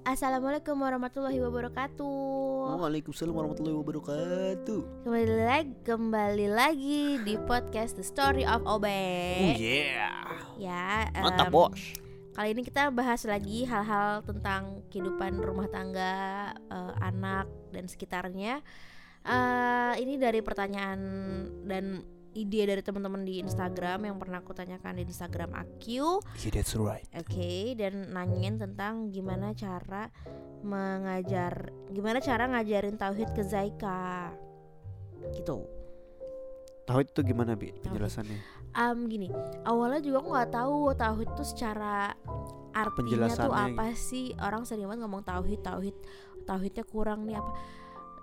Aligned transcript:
Assalamualaikum 0.00 0.80
warahmatullahi 0.80 1.36
wabarakatuh. 1.44 2.80
Waalaikumsalam 2.80 3.36
warahmatullahi 3.36 3.76
wabarakatuh. 3.84 5.04
Kembali 5.04 5.34
lagi, 5.44 5.72
kembali 5.84 6.46
lagi 6.48 7.20
di 7.20 7.36
podcast 7.44 8.00
The 8.00 8.06
Story 8.08 8.48
of 8.48 8.64
Obe. 8.64 8.88
Oh 8.88 9.60
yeah. 9.60 10.24
Ya, 10.56 11.04
Mantap, 11.20 11.48
em, 11.48 11.52
Bos. 11.52 11.80
Kali 12.32 12.48
ini 12.56 12.64
kita 12.64 12.88
bahas 12.88 13.28
lagi 13.28 13.68
hal-hal 13.68 14.24
tentang 14.24 14.80
kehidupan 14.88 15.36
rumah 15.36 15.68
tangga, 15.68 16.56
eh, 16.56 16.94
anak 17.04 17.52
dan 17.68 17.84
sekitarnya. 17.84 18.64
Eh, 19.20 19.92
ini 20.00 20.16
dari 20.16 20.40
pertanyaan 20.40 21.00
dan 21.68 22.00
ide 22.34 22.62
dari 22.62 22.82
teman-teman 22.84 23.26
di 23.26 23.42
Instagram 23.42 24.06
yang 24.06 24.16
pernah 24.16 24.38
aku 24.38 24.54
tanyakan 24.54 25.02
di 25.02 25.04
Instagram 25.06 25.50
Aku. 25.56 26.22
Yeah, 26.40 26.52
that's 26.54 26.78
right. 26.78 27.06
Oke, 27.14 27.74
dan 27.74 28.14
nanyain 28.14 28.58
tentang 28.58 29.10
gimana 29.10 29.50
cara 29.54 30.08
mengajar, 30.62 31.74
gimana 31.90 32.22
cara 32.22 32.46
ngajarin 32.46 32.94
tauhid 32.94 33.34
ke 33.34 33.42
Zaika, 33.42 34.30
gitu. 35.34 35.66
Tauhid 36.86 37.14
itu 37.14 37.20
gimana 37.22 37.54
bi 37.54 37.70
penjelasannya? 37.70 38.38
Um, 38.74 39.10
gini, 39.10 39.30
awalnya 39.66 40.02
juga 40.02 40.22
aku 40.22 40.30
nggak 40.30 40.52
tahu 40.54 40.76
tauhid 40.94 41.28
itu 41.34 41.44
secara 41.46 42.14
artinya 42.70 43.26
tuh 43.30 43.54
apa 43.54 43.94
sih? 43.98 44.34
Orang 44.38 44.62
sering 44.62 44.86
banget 44.86 45.06
ngomong 45.06 45.22
tauhid, 45.26 45.60
tauhid, 45.62 45.96
tauhidnya 46.46 46.84
kurang 46.86 47.26
nih 47.26 47.38
apa? 47.38 47.50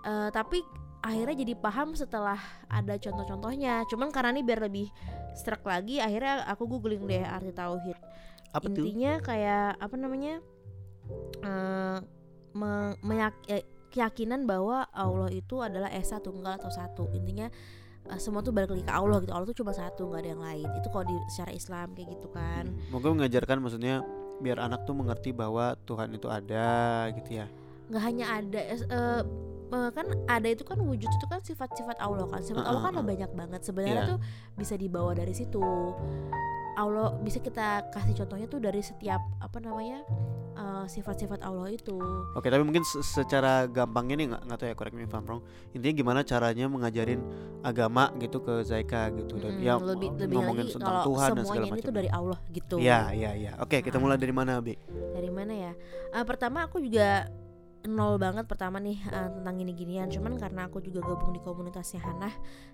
Eh, 0.08 0.28
tapi 0.32 0.64
akhirnya 1.00 1.36
jadi 1.38 1.54
paham 1.54 1.92
setelah 1.92 2.38
ada 2.66 2.94
contoh-contohnya. 2.94 3.86
Cuman 3.86 4.08
karena 4.08 4.30
ini 4.30 4.42
biar 4.42 4.60
lebih 4.60 4.86
struck 5.32 5.62
lagi, 5.62 5.98
akhirnya 5.98 6.42
aku 6.44 6.66
googling 6.66 7.04
deh 7.04 7.22
arti 7.22 7.50
tauhid. 7.50 7.98
Apa 8.48 8.64
tuh? 8.64 8.80
intinya 8.80 9.20
kayak 9.20 9.76
apa 9.76 9.94
namanya 9.94 10.40
eh 11.40 11.98
me- 12.52 12.96
meyak- 13.02 13.44
eh, 13.46 13.60
keyakinan 13.88 14.44
bahwa 14.44 14.88
Allah 14.90 15.28
itu 15.30 15.60
adalah 15.60 15.88
esa 15.90 16.16
tunggal 16.18 16.56
atau 16.56 16.68
satu 16.68 17.12
intinya 17.12 17.48
eh, 18.04 18.16
semua 18.16 18.40
tuh 18.40 18.52
balik 18.52 18.72
lagi 18.72 18.84
ke 18.84 18.92
Allah 18.92 19.20
gitu 19.20 19.32
Allah 19.32 19.46
tuh 19.46 19.58
cuma 19.58 19.72
satu 19.72 20.08
nggak 20.08 20.20
ada 20.20 20.30
yang 20.30 20.42
lain 20.42 20.68
itu 20.74 20.88
kalau 20.88 21.04
di 21.04 21.16
secara 21.28 21.52
Islam 21.52 21.92
kayak 21.92 22.08
gitu 22.10 22.28
kan 22.30 22.64
Hmm, 22.66 22.88
Moga 22.88 23.08
mengajarkan 23.10 23.56
maksudnya 23.58 24.00
biar 24.38 24.58
anak 24.58 24.84
tuh 24.84 24.94
mengerti 24.94 25.30
bahwa 25.30 25.76
Tuhan 25.82 26.08
itu 26.10 26.26
ada 26.26 26.68
gitu 27.12 27.30
ya. 27.36 27.46
nggak 27.88 28.02
hanya 28.02 28.26
ada 28.34 28.60
eh, 28.64 29.20
kan 29.68 30.06
ada 30.26 30.48
itu 30.48 30.62
kan 30.62 30.78
wujud 30.78 31.06
itu 31.06 31.26
kan 31.26 31.40
sifat-sifat 31.40 31.96
Allah 31.98 32.24
kan 32.24 32.40
sifat 32.40 32.62
Allah 32.62 32.82
kan 32.82 32.94
ada 32.94 33.04
banyak 33.04 33.30
banget 33.30 33.60
sebenarnya 33.62 33.94
Iya. 33.98 34.08
tuh 34.08 34.18
bisa 34.54 34.74
dibawa 34.74 35.12
dari 35.12 35.32
situ 35.32 35.60
Allah 36.74 37.10
bisa 37.18 37.36
kita 37.38 37.90
kasih 37.90 38.14
contohnya 38.16 38.46
tuh 38.46 38.58
dari 38.58 38.78
setiap 38.78 39.18
apa 39.36 39.58
namanya 39.58 40.06
eh, 40.54 40.86
sifat-sifat 40.86 41.42
Allah 41.42 41.68
itu 41.68 41.98
Oke, 42.32 42.46
tapi 42.46 42.62
mungkin 42.62 42.80
se- 42.80 43.02
secara 43.02 43.66
gampangnya 43.66 44.14
nih 44.14 44.26
nggak 44.28 44.42
nggak 44.46 44.56
tahu 44.56 44.68
ya 44.68 44.74
correct 44.74 44.94
me 44.94 45.02
if 45.02 45.10
I'm 45.10 45.22
wrong. 45.22 45.42
Intinya 45.72 45.94
gimana 45.96 46.20
caranya 46.22 46.66
mengajarin 46.66 47.18
agama 47.60 48.14
gitu 48.16 48.38
ke 48.38 48.62
Zaika 48.62 49.10
gitu 49.12 49.36
dan 49.36 49.52
Mm, 49.52 49.62
ya 49.64 49.74
lebih 49.76 50.08
lebih 50.16 50.34
ngomongin 50.38 50.64
lagi 50.64 50.74
tentang 50.76 50.94
kalau 50.94 51.06
Tuhan 51.08 51.28
dan 51.32 51.44
segala 51.44 51.66
macam. 51.68 51.82
tuh 51.82 51.92
dari 51.92 52.10
Allah 52.10 52.38
gitu. 52.48 52.74
Iya, 52.78 53.00
iya, 53.12 53.30
iya. 53.34 53.52
Oke, 53.58 53.76
kita 53.80 53.98
Ah. 53.98 54.00
mulai 54.00 54.16
dari 54.16 54.30
mana, 54.30 54.58
Bi? 54.58 54.78
Dari 54.88 55.30
mana 55.30 55.50
ya? 55.50 55.72
Eh, 56.10 56.24
pertama 56.24 56.62
aku 56.62 56.78
juga 56.78 57.26
nol 57.86 58.18
banget 58.18 58.50
pertama 58.50 58.82
nih 58.82 58.98
eh, 59.06 59.30
tentang 59.38 59.54
gini-ginian. 59.54 60.10
Cuman 60.10 60.34
karena 60.34 60.66
aku 60.66 60.82
juga 60.82 61.04
gabung 61.06 61.30
di 61.30 61.40
komunitasnya 61.44 62.02
Hana, 62.02 62.30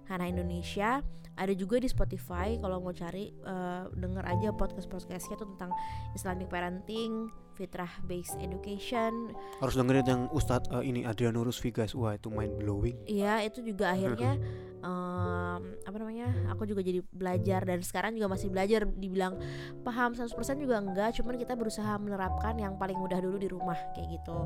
Hana 0.09 0.25
Indonesia. 0.25 1.05
Ada 1.35 1.51
juga 1.53 1.83
di 1.83 1.91
Spotify 1.91 2.57
kalau 2.63 2.81
mau 2.81 2.95
cari 2.95 3.29
eh, 3.35 3.85
denger 3.93 4.25
aja 4.25 4.49
podcast-podcastnya 4.57 5.37
tuh 5.37 5.49
tentang 5.55 5.75
Islamic 6.17 6.49
parenting, 6.49 7.29
fitrah 7.55 7.91
based 8.05 8.35
education. 8.43 9.31
Harus 9.63 9.79
dengerin 9.79 10.07
yang 10.07 10.23
Ustadz 10.35 10.69
eh, 10.75 10.85
ini 10.85 11.07
Adrianurus 11.07 11.63
Vigas. 11.63 11.95
Wah, 11.95 12.19
itu 12.19 12.29
mind 12.29 12.59
blowing. 12.59 12.99
Iya 13.07 13.47
itu 13.47 13.63
juga 13.63 13.95
akhirnya 13.95 14.37
em, 14.85 15.61
apa 15.87 15.97
namanya 15.97 16.29
aku 16.53 16.69
juga 16.69 16.85
jadi 16.85 17.01
belajar 17.09 17.65
dan 17.65 17.81
sekarang 17.81 18.13
juga 18.19 18.37
masih 18.37 18.53
belajar 18.53 18.85
dibilang 18.85 19.41
paham 19.81 20.13
100% 20.13 20.37
juga 20.61 20.77
enggak 20.79 21.17
cuman 21.19 21.35
kita 21.41 21.57
berusaha 21.57 21.97
menerapkan 21.97 22.59
yang 22.61 22.77
paling 22.77 22.99
mudah 23.01 23.19
dulu 23.19 23.41
di 23.41 23.49
rumah 23.49 23.79
kayak 23.97 24.21
gitu 24.21 24.39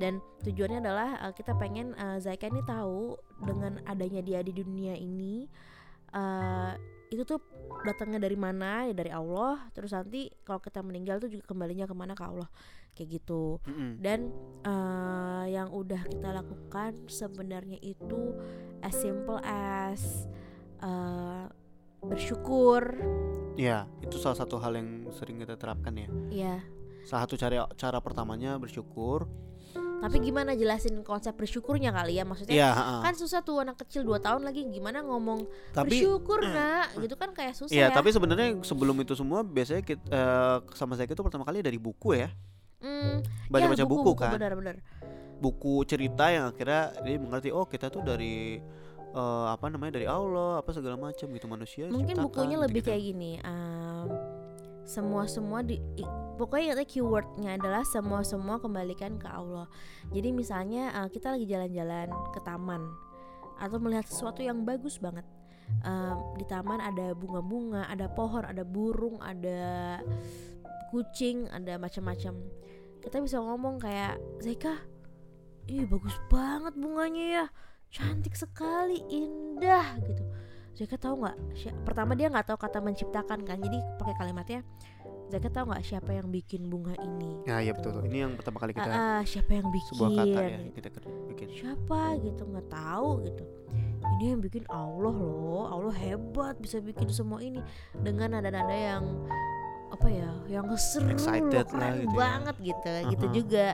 dan 0.00 0.18
tujuannya 0.46 0.80
adalah 0.80 1.08
eh, 1.28 1.32
kita 1.36 1.52
pengen 1.60 1.92
eh, 1.98 2.18
Zaika 2.18 2.48
ini 2.48 2.64
tahu 2.64 3.20
dengan 3.44 3.82
adanya 3.84 4.24
dia 4.24 4.40
di 4.40 4.56
dunia 4.56 4.96
ini 4.96 5.44
itu 7.12 7.28
tuh 7.28 7.44
datangnya 7.84 8.24
dari 8.24 8.40
mana 8.40 8.88
ya 8.88 8.94
dari 8.96 9.12
Allah 9.12 9.68
terus 9.76 9.92
nanti 9.92 10.32
kalau 10.48 10.64
kita 10.64 10.80
meninggal 10.80 11.20
tuh 11.20 11.28
juga 11.28 11.44
kembalinya 11.44 11.84
ke 11.84 11.92
mana 11.92 12.16
ke 12.16 12.24
Allah 12.24 12.48
kayak 12.96 13.20
gitu 13.20 13.60
Mm-mm. 13.68 14.00
dan 14.00 14.32
eh, 14.64 15.44
yang 15.52 15.68
udah 15.68 16.00
kita 16.08 16.32
lakukan 16.32 16.96
sebenarnya 17.12 17.76
itu 17.84 18.32
as 18.80 18.96
simple 18.96 19.36
as 19.44 20.24
eh, 20.80 21.46
bersyukur 22.00 22.96
Iya, 23.52 23.84
itu 24.00 24.16
salah 24.16 24.40
satu 24.40 24.56
hal 24.56 24.80
yang 24.80 25.12
sering 25.12 25.36
kita 25.36 25.60
terapkan 25.60 25.92
ya. 25.92 26.08
ya 26.32 26.56
Salah 27.04 27.28
satu 27.28 27.36
cara 27.36 27.68
cara 27.76 27.98
pertamanya 28.00 28.56
bersyukur. 28.56 29.28
Tapi 30.02 30.18
gimana 30.18 30.58
jelasin 30.58 31.06
konsep 31.06 31.30
bersyukurnya 31.38 31.94
kali 31.94 32.18
ya 32.18 32.26
maksudnya 32.26 32.74
ha-ha. 32.74 33.06
kan 33.06 33.14
susah 33.14 33.46
tuh 33.46 33.62
anak 33.62 33.78
kecil 33.86 34.02
2 34.02 34.18
tahun 34.18 34.42
lagi 34.42 34.66
gimana 34.66 34.98
ngomong 35.06 35.46
tapi 35.70 36.02
bersyukur 36.02 36.42
nak 36.42 36.90
gitu 36.98 37.14
kan 37.14 37.30
kayak 37.30 37.54
susah 37.54 37.70
Iya, 37.70 37.88
ya 37.88 37.94
tapi 37.94 38.10
sebenarnya 38.10 38.58
sebelum 38.66 38.98
itu 38.98 39.14
semua 39.14 39.46
biasanya 39.46 39.86
kita, 39.86 40.02
eh, 40.10 40.58
sama 40.74 40.98
saya 40.98 41.06
itu 41.06 41.22
pertama 41.22 41.46
kali 41.46 41.62
dari 41.62 41.78
buku 41.78 42.18
ya. 42.18 42.28
Hmm, 42.82 43.22
Baca-baca 43.46 43.78
ya, 43.78 43.86
buku, 43.86 44.10
kan. 44.18 44.34
benar-benar 44.34 44.82
Buku 45.38 45.86
cerita 45.86 46.30
yang 46.34 46.50
akhirnya 46.50 46.90
dia 47.06 47.14
mengerti 47.18 47.48
oh 47.54 47.62
kita 47.66 47.86
tuh 47.86 48.02
dari 48.02 48.58
eh, 49.12 49.46
apa 49.48 49.66
namanya 49.70 50.02
dari 50.02 50.06
Allah 50.08 50.58
apa 50.58 50.70
segala 50.74 50.96
macam 50.98 51.26
gitu 51.30 51.46
manusia 51.46 51.84
mungkin 51.92 52.16
bukunya 52.18 52.56
lebih 52.58 52.80
gitu-gitu. 52.82 52.88
kayak 52.90 53.02
gini 53.12 53.32
em, 53.38 53.91
semua 54.82 55.30
semua 55.30 55.62
di 55.62 55.78
pokoknya 56.36 56.74
katanya 56.74 56.90
keywordnya 56.90 57.50
adalah 57.60 57.82
semua 57.86 58.26
semua 58.26 58.58
kembalikan 58.58 59.16
ke 59.16 59.28
Allah. 59.30 59.70
Jadi 60.10 60.34
misalnya 60.34 60.90
eh, 61.02 61.08
kita 61.10 61.34
lagi 61.34 61.46
jalan-jalan 61.46 62.10
ke 62.34 62.40
taman 62.42 62.82
atau 63.62 63.78
melihat 63.78 64.06
sesuatu 64.10 64.42
yang 64.42 64.66
bagus 64.66 64.98
banget 64.98 65.22
Em, 65.82 66.16
di 66.38 66.44
taman 66.46 66.78
ada 66.78 67.10
bunga-bunga 67.16 67.90
ada 67.90 68.06
pohon 68.06 68.46
ada 68.46 68.62
burung 68.62 69.18
ada 69.18 69.98
kucing 70.94 71.50
ada 71.50 71.80
macam-macam. 71.80 72.38
Kita 73.02 73.18
bisa 73.18 73.42
ngomong 73.42 73.82
kayak 73.82 74.20
Zeka 74.38 74.78
ih 75.66 75.88
bagus 75.88 76.14
banget 76.30 76.74
bunganya 76.78 77.24
ya. 77.24 77.44
Cantik 77.92 78.38
sekali 78.38 79.02
indah 79.10 80.00
gitu 80.06 80.24
Zeka 80.72 80.96
tahu 80.96 81.20
nggak 81.20 81.36
pertama 81.82 82.12
dia 82.12 82.26
nggak 82.26 82.46
tahu 82.46 82.58
kata 82.58 82.78
menciptakan 82.78 83.42
kan 83.42 83.56
jadi 83.56 83.78
pakai 83.96 84.14
kalimatnya 84.16 84.60
Zeka 85.28 85.48
tahu 85.48 85.64
nggak 85.68 85.82
siapa 85.82 86.10
yang 86.10 86.28
bikin 86.28 86.66
bunga 86.66 86.92
ini 86.94 87.44
Ya, 87.44 87.60
iya 87.60 87.72
betul, 87.72 87.92
betul. 87.94 88.08
Ini 88.08 88.18
yang 88.20 88.32
pertama 88.34 88.56
kali 88.58 88.72
kita 88.72 88.84
Ah, 88.86 89.00
ah, 89.14 89.20
siapa 89.22 89.50
yang 89.50 89.68
bikin 89.68 89.88
sebuah 89.90 90.10
kata 90.14 90.40
ya 90.42 90.58
kita 90.70 90.88
bikin. 91.26 91.46
siapa 91.52 92.00
gitu 92.18 92.42
nggak 92.42 92.68
tahu 92.68 93.08
gitu 93.22 93.44
ini 94.12 94.24
yang 94.28 94.40
bikin 94.40 94.64
Allah 94.68 95.14
loh 95.14 95.64
Allah 95.64 95.94
hebat 95.94 96.56
bisa 96.56 96.78
bikin 96.78 97.08
semua 97.08 97.38
ini 97.38 97.60
dengan 97.94 98.32
nada-nada 98.32 98.72
yang 98.72 99.04
apa 99.88 100.08
ya 100.08 100.30
yang 100.50 100.64
seru 100.74 101.04
Excited 101.06 101.52
loh, 101.52 101.52
lah 101.54 101.64
keren 101.68 101.94
gitu 101.98 102.08
ya. 102.08 102.18
banget 102.18 102.56
gitu 102.62 102.88
gitu 103.08 103.24
Uh-huh. 103.24 103.34
juga 103.34 103.66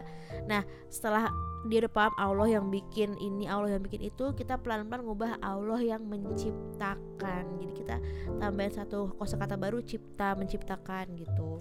nah 0.44 0.62
setelah 0.88 1.30
udah 1.76 1.92
paham 1.92 2.14
Allah 2.16 2.48
yang 2.48 2.72
bikin 2.72 3.12
ini 3.20 3.44
Allah 3.44 3.76
yang 3.76 3.84
bikin 3.84 4.08
itu 4.08 4.32
kita 4.32 4.56
pelan-pelan 4.56 5.04
ngubah 5.04 5.36
Allah 5.44 5.80
yang 5.84 6.08
menciptakan. 6.08 7.44
Jadi 7.60 7.72
kita 7.76 7.96
tambahin 8.40 8.72
satu 8.72 9.12
kosakata 9.20 9.60
baru 9.60 9.84
cipta 9.84 10.32
menciptakan 10.32 11.12
gitu. 11.20 11.60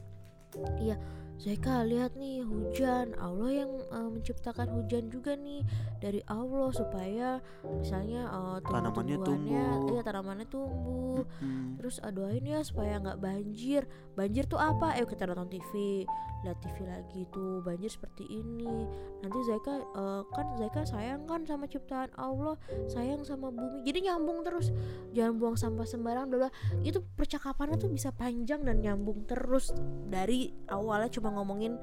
Iya 0.79 0.95
Zaika 1.37 1.85
lihat 1.85 2.17
nih 2.17 2.41
hujan. 2.41 3.13
Allah 3.21 3.51
yang 3.53 3.71
eh, 3.93 4.09
menciptakan 4.09 4.73
hujan 4.73 5.13
juga 5.13 5.37
nih 5.37 5.61
dari 6.01 6.21
Allah 6.25 6.73
supaya 6.73 7.37
misalnya 7.77 8.25
eh, 8.25 8.57
Tanamannya 8.65 9.17
tumbuh-tumbuhannya 9.21 9.63
tumbuh. 9.77 9.93
iya 9.93 10.01
tanamannya 10.01 10.47
tumbuh. 10.49 11.21
Hmm. 11.41 11.77
terus 11.77 12.01
eh, 12.01 12.09
doain 12.13 12.41
ya 12.41 12.65
supaya 12.65 12.97
nggak 12.97 13.21
banjir. 13.21 13.85
Banjir 14.17 14.49
tuh 14.49 14.57
apa? 14.57 14.97
Ayo 14.97 15.05
kita 15.05 15.29
nonton 15.29 15.49
TV 15.53 16.03
lihat 16.45 16.57
TV 16.61 16.85
lagi 16.85 17.21
tuh 17.33 17.65
banjir 17.65 17.89
seperti 17.89 18.25
ini. 18.29 18.85
Nanti 19.21 19.37
Zaika 19.45 19.73
eh, 19.77 20.21
kan 20.33 20.47
Zaika 20.57 20.81
sayang 20.89 21.25
kan 21.29 21.45
sama 21.45 21.69
ciptaan 21.69 22.09
Allah 22.17 22.57
sayang 22.89 23.21
sama 23.25 23.53
bumi. 23.53 23.85
Jadi 23.85 24.09
nyambung 24.09 24.41
terus. 24.41 24.73
Jangan 25.13 25.33
buang 25.37 25.57
sampah 25.57 25.85
sembarang 25.85 26.29
bla 26.33 26.49
bla. 26.49 26.51
itu 26.81 27.01
percakapannya 27.17 27.77
tuh 27.77 27.89
bisa 27.93 28.09
panjang 28.13 28.61
dan 28.65 28.81
nyambung 28.81 29.25
terus 29.29 29.69
dari 30.09 30.49
awalnya. 30.69 31.09
Cuma 31.09 31.26
ngomongin 31.33 31.75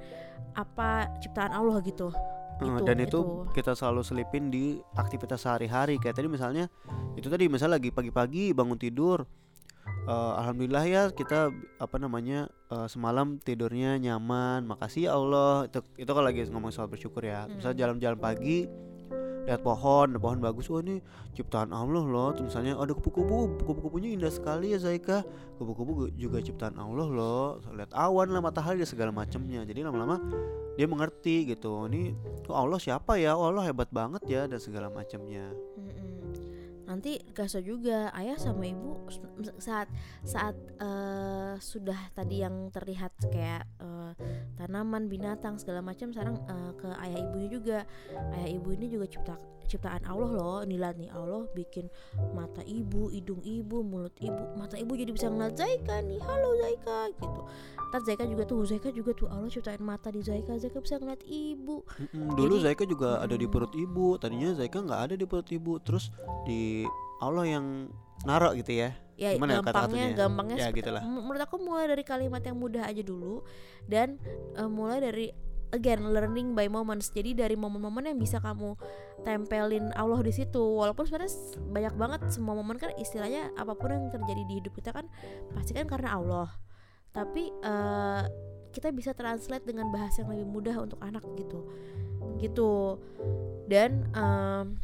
apa 0.55 1.11
ciptaan 1.20 1.50
Allah 1.50 1.82
gitu. 1.82 2.11
Eh, 2.62 2.70
Itu, 2.70 2.87
dan 2.87 2.99
itu, 3.02 3.19
itu. 3.19 3.20
kita 3.50 3.75
selalu 3.75 4.06
selipin 4.06 4.46
di 4.46 4.79
aktivitas 4.94 5.43
sehari-hari. 5.43 5.99
Kayak 5.99 6.23
tadi 6.23 6.29
misalnya 6.31 6.64
itu 7.19 7.26
tadi 7.26 7.50
misalnya 7.50 7.82
lagi 7.82 7.91
pagi-pagi 7.91 8.55
bangun 8.55 8.79
tidur 8.79 9.26
eh, 10.06 10.32
alhamdulillah 10.38 10.85
ya 10.87 11.02
kita 11.11 11.50
apa 11.76 11.96
namanya 11.99 12.46
eh, 12.70 12.87
semalam 12.87 13.43
tidurnya 13.43 13.99
nyaman. 13.99 14.64
Makasih 14.70 15.11
ya 15.11 15.19
Allah. 15.19 15.67
Itu 15.67 15.82
itu 15.99 16.11
kalau 16.11 16.26
lagi 16.31 16.47
ngomong 16.47 16.70
soal 16.70 16.87
bersyukur 16.87 17.26
ya. 17.26 17.50
Misalnya 17.50 17.75
Hmm. 17.75 17.82
jalan-jalan 17.99 18.19
pagi 18.23 18.70
lihat 19.44 19.61
pohon 19.61 20.17
pohon 20.17 20.38
bagus. 20.41 20.73
Wah 20.73 20.81
ini 20.81 21.05
ciptaan 21.37 21.70
Allah 21.70 22.05
loh. 22.05 22.32
Terus 22.32 22.52
misalnya 22.52 22.81
ada 22.81 22.93
kupu-kupu. 22.96 23.61
Kupu-kupunya 23.61 24.12
indah 24.17 24.32
sekali 24.32 24.73
ya 24.73 24.79
Zaika. 24.81 25.23
Kupu-kupu 25.61 26.11
juga 26.17 26.41
ciptaan 26.41 26.81
Allah 26.81 27.08
loh. 27.08 27.61
Lihat 27.73 27.93
awan 27.93 28.32
lah 28.32 28.41
matahari 28.41 28.81
dan 28.81 28.88
segala 28.88 29.12
macamnya. 29.12 29.62
Jadi 29.69 29.85
lama-lama 29.85 30.17
dia 30.75 30.88
mengerti 30.88 31.52
gitu. 31.52 31.87
Ini 31.87 32.17
oh 32.49 32.56
Allah 32.56 32.81
siapa 32.81 33.20
ya? 33.20 33.37
Oh 33.37 33.52
Allah 33.52 33.69
hebat 33.69 33.93
banget 33.93 34.25
ya 34.26 34.43
dan 34.49 34.58
segala 34.58 34.88
macamnya. 34.88 35.52
Nanti 36.85 37.17
kasih 37.32 37.64
juga 37.64 38.12
ayah 38.12 38.37
sama 38.37 38.69
ibu 38.69 39.08
saat 39.56 39.88
saat 40.23 40.55
eh, 40.79 41.56
sudah 41.58 41.97
tadi 42.12 42.44
yang 42.44 42.69
terlihat 42.70 43.12
kayak 43.32 43.64
eh, 43.81 44.12
tanaman, 44.64 45.06
binatang 45.06 45.61
segala 45.61 45.84
macam 45.84 46.08
sekarang 46.08 46.40
eh, 46.40 46.72
ke 46.81 46.88
ayah 47.05 47.19
ibunya 47.20 47.49
juga. 47.52 47.78
Ayah 48.32 48.49
ibu 48.49 48.72
ini 48.72 48.88
juga 48.88 49.05
cipta 49.05 49.37
ciptaan 49.64 50.05
Allah 50.05 50.31
loh. 50.32 50.58
Inilah 50.61 50.93
nih 50.93 51.08
Allah 51.08 51.49
bikin 51.52 51.88
mata 52.32 52.61
ibu, 52.61 53.08
hidung 53.08 53.40
ibu, 53.40 53.81
mulut 53.81 54.12
ibu, 54.20 54.44
mata 54.56 54.76
ibu 54.76 54.93
jadi 54.93 55.08
bisa 55.08 55.28
ngeliat 55.28 55.56
Zaika 55.56 56.00
nih. 56.00 56.20
Halo 56.20 56.50
Zaika 56.61 56.99
gitu. 57.16 57.40
Ntar 57.88 58.00
Zaika 58.05 58.25
juga 58.26 58.43
tuh, 58.44 58.61
Zaika 58.66 58.88
juga 58.90 59.11
tuh 59.14 59.28
Allah 59.31 59.49
ciptain 59.49 59.81
mata 59.81 60.08
di 60.11 60.20
Zaika, 60.20 60.56
Zaika 60.58 60.81
bisa 60.81 61.00
ngeliat 61.00 61.22
ibu. 61.25 61.81
Mm-mm, 61.87 62.37
dulu 62.37 62.56
Jadi- 62.58 62.64
Zaika 62.69 62.84
juga 62.84 63.20
ada 63.20 63.37
di 63.37 63.46
perut 63.49 63.72
ibu 63.72 64.16
tadinya 64.16 64.52
Zaika 64.52 64.81
nggak 64.81 65.00
ada 65.00 65.14
di 65.16 65.25
perut 65.25 65.49
ibu 65.49 65.81
terus 65.81 66.12
di 66.44 66.84
Allah 67.19 67.44
yang 67.46 67.66
naruh 68.25 68.55
gitu 68.55 68.72
ya. 68.72 68.90
Ya 69.14 69.31
Gimana 69.38 69.62
gampangnya 69.62 69.70
kata-katanya? 69.70 70.06
gampangnya 70.19 70.56
Ya, 70.58 70.69
gitulah. 70.75 71.02
m- 71.02 71.22
menurut 71.22 71.43
aku 71.43 71.56
mulai 71.62 71.87
dari 71.87 72.02
kalimat 72.02 72.43
yang 72.43 72.58
mudah 72.58 72.82
aja 72.82 72.99
dulu 72.99 73.46
dan 73.87 74.19
eh, 74.58 74.66
mulai 74.66 74.99
dari 74.99 75.26
again 75.70 76.02
learning 76.11 76.55
by 76.55 76.66
moments. 76.66 77.11
Jadi 77.11 77.34
dari 77.34 77.55
momen-momen 77.55 78.11
yang 78.11 78.19
bisa 78.19 78.43
kamu 78.43 78.75
tempelin 79.22 79.94
Allah 79.94 80.19
di 80.19 80.34
situ. 80.34 80.58
Walaupun 80.58 81.06
sebenarnya 81.06 81.31
banyak 81.62 81.94
banget 81.94 82.20
semua 82.31 82.55
momen 82.55 82.75
kan 82.75 82.90
istilahnya 82.94 83.55
apa 83.55 83.75
pun 83.75 83.90
yang 83.90 84.11
terjadi 84.11 84.43
di 84.46 84.55
hidup 84.58 84.75
kita 84.75 84.90
kan 84.90 85.06
pasti 85.55 85.75
kan 85.75 85.87
karena 85.87 86.19
Allah. 86.19 86.50
Tapi 87.11 87.55
eh, 87.55 88.22
kita 88.75 88.90
bisa 88.90 89.14
translate 89.14 89.62
dengan 89.62 89.94
bahasa 89.94 90.26
yang 90.26 90.34
lebih 90.34 90.50
mudah 90.50 90.75
untuk 90.82 90.99
anak 90.99 91.22
gitu. 91.38 91.70
Gitu. 92.43 92.99
Dan 93.70 94.11
em, 94.11 94.75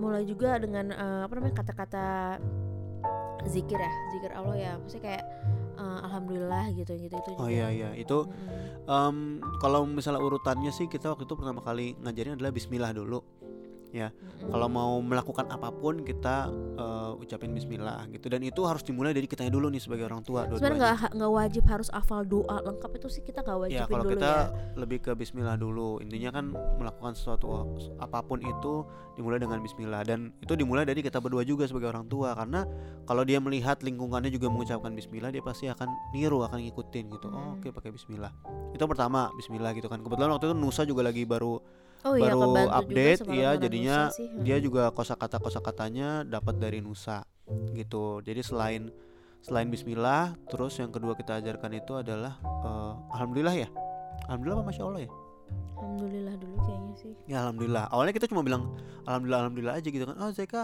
mulai 0.00 0.24
juga 0.24 0.56
dengan 0.56 0.90
eh, 0.90 1.20
apa 1.28 1.32
namanya 1.36 1.54
kata-kata 1.60 2.04
zikir 3.44 3.76
ya 3.76 3.92
zikir 4.16 4.30
Allah 4.32 4.56
ya 4.56 4.72
maksudnya 4.80 5.04
kayak 5.04 5.24
eh, 5.76 5.98
alhamdulillah 6.08 6.64
gitu 6.76 6.92
gitu 6.96 7.14
itu 7.16 7.30
oh 7.36 7.44
juga. 7.44 7.52
iya 7.52 7.68
iya 7.68 7.90
itu 7.96 8.24
Mm-mm. 8.24 8.88
em, 8.88 9.16
kalau 9.60 9.84
misalnya 9.84 10.20
urutannya 10.20 10.72
sih 10.72 10.88
kita 10.88 11.12
waktu 11.12 11.24
itu 11.28 11.34
pertama 11.36 11.60
kali 11.60 11.96
ngajarin 12.00 12.36
adalah 12.40 12.52
Bismillah 12.52 12.92
dulu 12.96 13.20
Mm-mm. 13.90 14.50
kalau 14.50 14.68
mau 14.70 14.92
melakukan 14.98 15.50
apa 15.50 15.68
pun 15.70 16.00
kita 16.00 16.48
eh, 16.78 17.12
ucapin 17.20 17.50
Bismillah 17.50 18.06
gitu. 18.10 18.30
Dan 18.30 18.46
itu 18.46 18.62
harus 18.64 18.80
dimulai 18.80 19.10
dari 19.10 19.26
kitanya 19.26 19.50
dulu 19.50 19.68
nih 19.68 19.82
sebagai 19.82 20.06
orang 20.06 20.22
tua 20.22 20.46
sebenarnya 20.46 20.78
nggak 20.78 20.96
nggak 21.18 21.32
wajib 21.32 21.64
harus 21.66 21.88
hafal 21.90 22.22
doa 22.22 22.56
lengkap 22.62 22.90
itu 22.96 23.08
sih 23.10 23.22
kita 23.22 23.42
nggak 23.42 23.56
ya 23.56 23.60
wajibin 23.84 23.92
kalau 23.92 24.04
kita 24.06 24.32
ya. 24.32 24.44
lebih 24.78 24.98
ke 25.02 25.12
Bismillah 25.14 25.56
dulu. 25.58 25.98
Intinya 26.00 26.30
kan 26.30 26.44
melakukan 26.78 27.12
sesuatu 27.14 27.76
apa 27.98 28.22
pun 28.22 28.40
itu 28.40 28.86
dimulai 29.18 29.36
dengan 29.36 29.60
Bismillah. 29.60 30.02
Dan 30.06 30.32
itu 30.40 30.54
dimulai 30.54 30.86
dari 30.86 31.02
kita 31.02 31.20
berdua 31.20 31.42
juga 31.42 31.66
sebagai 31.66 31.90
orang 31.90 32.06
tua. 32.06 32.32
Karena 32.32 32.64
kalau 33.04 33.26
dia 33.26 33.42
melihat 33.42 33.82
lingkungannya 33.82 34.30
juga 34.30 34.48
mengucapkan 34.48 34.94
Bismillah 34.94 35.30
dia 35.30 35.42
pasti 35.42 35.66
akan 35.66 35.90
niru 36.14 36.40
akan 36.46 36.62
ngikutin 36.62 37.04
gitu. 37.10 37.28
Oh, 37.28 37.38
Hmm. 37.40 37.56
oke 37.58 37.68
pakai 37.74 37.90
Bismillah. 37.90 38.32
Itu 38.72 38.84
pertama 38.86 39.28
Bismillah 39.34 39.72
gitu 39.74 39.90
kan. 39.90 40.00
Kebetulan 40.00 40.30
waktu 40.30 40.50
itu 40.50 40.56
Nusa 40.56 40.82
juga 40.84 41.02
lagi 41.02 41.24
baru 41.24 41.58
oh 42.06 42.14
iya 42.16 42.32
baru 42.32 42.40
juga 42.48 42.62
update 42.80 43.20
ya 43.28 43.50
jadinya 43.56 43.98
sih. 44.12 44.28
dia 44.40 44.56
juga 44.60 44.88
kosakata 44.94 45.36
kosakatanya 45.40 46.24
dapat 46.24 46.56
dari 46.56 46.78
Nusa 46.80 47.24
gitu. 47.74 48.22
Jadi 48.22 48.40
selain 48.46 48.82
selain 49.40 49.68
Bismillah 49.72 50.36
terus 50.52 50.76
yang 50.76 50.92
kedua 50.92 51.16
kita 51.16 51.40
ajarkan 51.40 51.72
itu 51.76 51.92
adalah 51.96 52.38
eh, 52.42 52.92
Alhamdulillah 53.16 53.54
ya. 53.56 53.68
Alhamdulillah 54.28 54.58
apa 54.62 54.66
Masya 54.70 54.82
Allah 54.86 55.02
ya? 55.04 55.10
Alhamdulillah 55.80 56.34
dulu 56.36 56.56
kayaknya 56.62 56.94
sih. 56.94 57.12
Ya 57.26 57.38
Alhamdulillah. 57.44 57.84
Awalnya 57.90 58.14
kita 58.14 58.26
cuma 58.30 58.42
bilang 58.44 58.76
Alhamdulillah 59.08 59.40
Alhamdulillah 59.48 59.74
aja 59.80 59.88
gitu 59.88 60.04
kan. 60.06 60.16
Oh 60.20 60.30
Zeka 60.30 60.62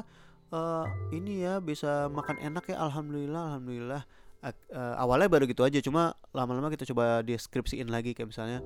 eh, 0.52 0.84
ini 1.16 1.42
ya 1.42 1.58
bisa 1.58 2.06
makan 2.12 2.36
enak 2.38 2.70
ya? 2.70 2.76
Alhamdulillah 2.80 3.42
Alhamdulillah. 3.56 4.02
Eh, 4.46 4.94
awalnya 5.00 5.26
baru 5.26 5.48
gitu 5.50 5.66
aja 5.66 5.82
cuma 5.82 6.14
lama-lama 6.30 6.70
kita 6.70 6.86
coba 6.86 7.18
deskripsiin 7.26 7.90
lagi 7.90 8.14
kayak 8.14 8.30
misalnya 8.30 8.62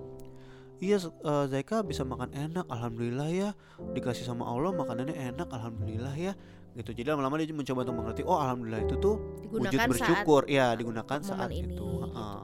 Iya 0.80 0.96
eh, 0.96 1.44
Zaika 1.52 1.84
bisa 1.84 2.02
makan 2.08 2.32
enak 2.32 2.64
Alhamdulillah 2.66 3.28
ya. 3.28 3.50
Dikasih 3.92 4.24
sama 4.24 4.48
Allah 4.48 4.72
makanannya 4.72 5.12
enak 5.12 5.48
Alhamdulillah 5.52 6.16
ya. 6.16 6.32
Gitu. 6.72 6.96
Jadi 6.96 7.08
lama-lama 7.12 7.36
dia 7.36 7.52
mencoba 7.52 7.84
untuk 7.84 7.96
mengerti 8.00 8.22
oh 8.24 8.38
alhamdulillah 8.40 8.82
itu 8.88 8.96
tuh 8.96 9.20
wujud 9.52 9.68
digunakan 9.68 9.76
saat 9.76 9.90
bersyukur. 9.92 10.42
Ya 10.48 10.72
digunakan 10.72 11.18
saat 11.20 11.48
ini, 11.52 11.76
itu. 11.76 11.84
gitu. 11.84 11.88
Heeh. 12.08 12.40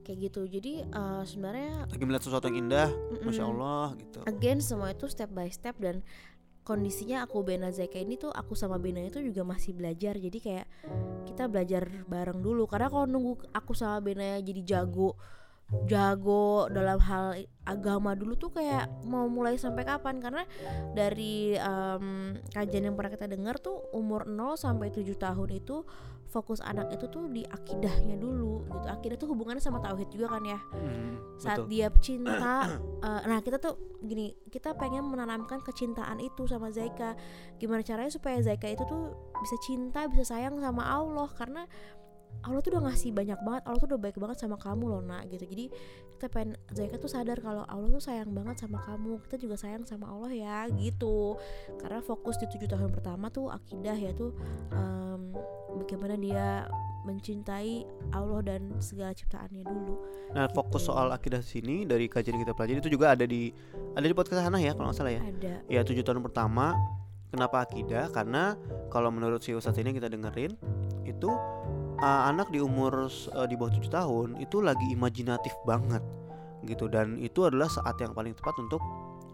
kayak 0.00 0.18
gitu. 0.26 0.42
Jadi 0.50 0.72
eh, 0.82 1.22
sebenarnya 1.22 1.86
lagi 1.86 2.02
melihat 2.02 2.24
sesuatu 2.26 2.50
yang 2.50 2.66
indah 2.66 2.88
masya 3.22 3.46
mm-mm. 3.46 3.52
Allah 3.54 3.86
gitu. 4.02 4.18
Again 4.26 4.58
semua 4.58 4.90
itu 4.90 5.06
step 5.06 5.30
by 5.30 5.46
step 5.46 5.78
dan 5.78 6.02
kondisinya 6.66 7.22
aku 7.22 7.46
Bena 7.46 7.70
Zaika 7.70 8.02
ini 8.02 8.18
tuh 8.18 8.34
aku 8.34 8.58
sama 8.58 8.82
Bena 8.82 9.06
itu 9.06 9.22
juga 9.22 9.46
masih 9.46 9.78
belajar. 9.78 10.18
Jadi 10.18 10.38
kayak 10.42 10.66
kita 11.30 11.46
belajar 11.46 11.86
bareng 12.10 12.42
dulu. 12.42 12.66
Karena 12.66 12.90
kalau 12.90 13.06
nunggu 13.06 13.46
aku 13.54 13.78
sama 13.78 14.02
Bena 14.02 14.42
jadi 14.42 14.66
jago 14.66 15.14
jago 15.86 16.66
dalam 16.70 16.98
hal 16.98 17.38
agama 17.62 18.18
dulu 18.18 18.34
tuh 18.34 18.50
kayak 18.50 18.90
mau 19.06 19.30
mulai 19.30 19.54
sampai 19.54 19.86
kapan? 19.86 20.18
Karena 20.18 20.42
dari 20.94 21.54
em, 21.54 22.34
kajian 22.50 22.90
yang 22.90 22.96
pernah 22.98 23.12
kita 23.14 23.30
dengar 23.30 23.58
tuh 23.62 23.90
umur 23.94 24.26
0 24.26 24.58
sampai 24.58 24.90
7 24.90 25.06
tahun 25.14 25.48
itu 25.54 25.86
fokus 26.30 26.62
anak 26.62 26.94
itu 26.94 27.10
tuh 27.10 27.26
di 27.26 27.42
akidahnya 27.42 28.14
dulu 28.14 28.62
gitu. 28.70 28.86
Akidah 28.86 29.18
tuh 29.18 29.34
hubungannya 29.34 29.58
sama 29.58 29.82
tauhid 29.82 30.08
juga 30.14 30.38
kan 30.38 30.46
ya? 30.46 30.58
Hmm, 30.70 31.18
saat 31.42 31.66
betul. 31.66 31.70
dia 31.74 31.86
cinta 31.98 32.54
eh, 33.06 33.22
nah 33.26 33.38
kita 33.42 33.58
tuh 33.58 33.98
gini 34.00 34.32
kita 34.48 34.78
pengen 34.78 35.04
menanamkan 35.10 35.58
kecintaan 35.60 36.22
itu 36.22 36.46
sama 36.46 36.70
Zaika. 36.70 37.18
Gimana 37.58 37.82
caranya 37.82 38.14
supaya 38.14 38.38
Zaika 38.40 38.70
itu 38.70 38.86
tuh 38.86 39.10
bisa 39.42 39.58
cinta 39.66 40.06
bisa 40.06 40.22
sayang 40.22 40.62
sama 40.62 40.86
Allah? 40.86 41.28
Karena 41.34 41.66
Allah 42.40 42.60
tuh 42.64 42.72
udah 42.72 42.88
ngasih 42.88 43.12
banyak 43.12 43.36
banget 43.44 43.62
Allah 43.68 43.78
tuh 43.78 43.88
udah 43.92 44.00
baik 44.00 44.16
banget 44.16 44.40
sama 44.40 44.56
kamu 44.56 44.84
loh 44.88 45.02
nak 45.04 45.28
gitu 45.28 45.44
jadi 45.44 45.68
kita 46.16 46.26
pengen 46.32 46.56
Zaika 46.72 46.96
tuh 46.96 47.12
sadar 47.12 47.36
kalau 47.40 47.68
Allah 47.68 47.88
tuh 47.92 48.00
sayang 48.00 48.32
banget 48.32 48.56
sama 48.64 48.80
kamu 48.80 49.20
kita 49.28 49.36
juga 49.36 49.60
sayang 49.60 49.84
sama 49.84 50.08
Allah 50.08 50.32
ya 50.32 50.64
gitu 50.72 51.36
karena 51.76 52.00
fokus 52.00 52.40
di 52.40 52.48
tujuh 52.48 52.64
tahun 52.64 52.90
pertama 52.96 53.28
tuh 53.28 53.52
akidah 53.52 53.92
ya 53.92 54.16
tuh 54.16 54.32
em, 54.72 55.36
bagaimana 55.76 56.16
dia 56.16 56.64
mencintai 57.04 57.84
Allah 58.12 58.40
dan 58.44 58.76
segala 58.80 59.12
ciptaannya 59.12 59.64
dulu 59.64 59.96
Nah 60.36 60.46
fokus 60.52 60.84
gitu. 60.84 60.92
soal 60.92 61.12
akidah 61.12 61.40
sini 61.40 61.84
dari 61.84 62.08
kajian 62.08 62.36
kita 62.40 62.52
pelajari 62.52 62.80
itu 62.80 62.92
juga 62.92 63.12
ada 63.16 63.24
di 63.24 63.52
ada 63.96 64.04
di 64.04 64.14
podcast 64.16 64.44
sana 64.44 64.60
ya 64.60 64.72
kalau 64.72 64.92
nggak 64.92 64.98
salah 65.00 65.12
ya. 65.12 65.20
ada 65.24 65.54
Ya 65.68 65.80
tujuh 65.84 66.04
tahun 66.04 66.20
pertama 66.24 66.76
kenapa 67.30 67.62
akidah? 67.64 68.10
Karena 68.12 68.54
kalau 68.88 69.08
menurut 69.08 69.40
si 69.40 69.54
Ustadz 69.54 69.80
ini 69.80 69.94
kita 69.94 70.10
dengerin 70.12 70.54
itu 71.06 71.30
uh, 72.00 72.22
anak 72.32 72.48
di 72.50 72.58
umur 72.58 73.06
uh, 73.08 73.46
di 73.46 73.54
bawah 73.54 73.72
tujuh 73.76 73.92
tahun 73.92 74.28
itu 74.40 74.60
lagi 74.64 74.84
imajinatif 74.92 75.52
banget 75.68 76.02
gitu. 76.64 76.88
Dan 76.88 77.20
itu 77.20 77.46
adalah 77.46 77.68
saat 77.68 77.96
yang 78.00 78.12
paling 78.12 78.32
tepat 78.36 78.56
untuk 78.60 78.82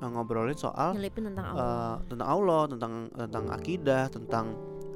uh, 0.02 0.10
ngobrolin 0.10 0.58
soal 0.58 0.94
tentang 0.94 1.46
Allah. 1.54 1.62
uh, 1.62 1.94
tentang 2.06 2.28
Allah, 2.28 2.62
tentang 2.70 2.92
tentang 3.14 3.44
akidah, 3.50 4.02
tentang 4.10 4.46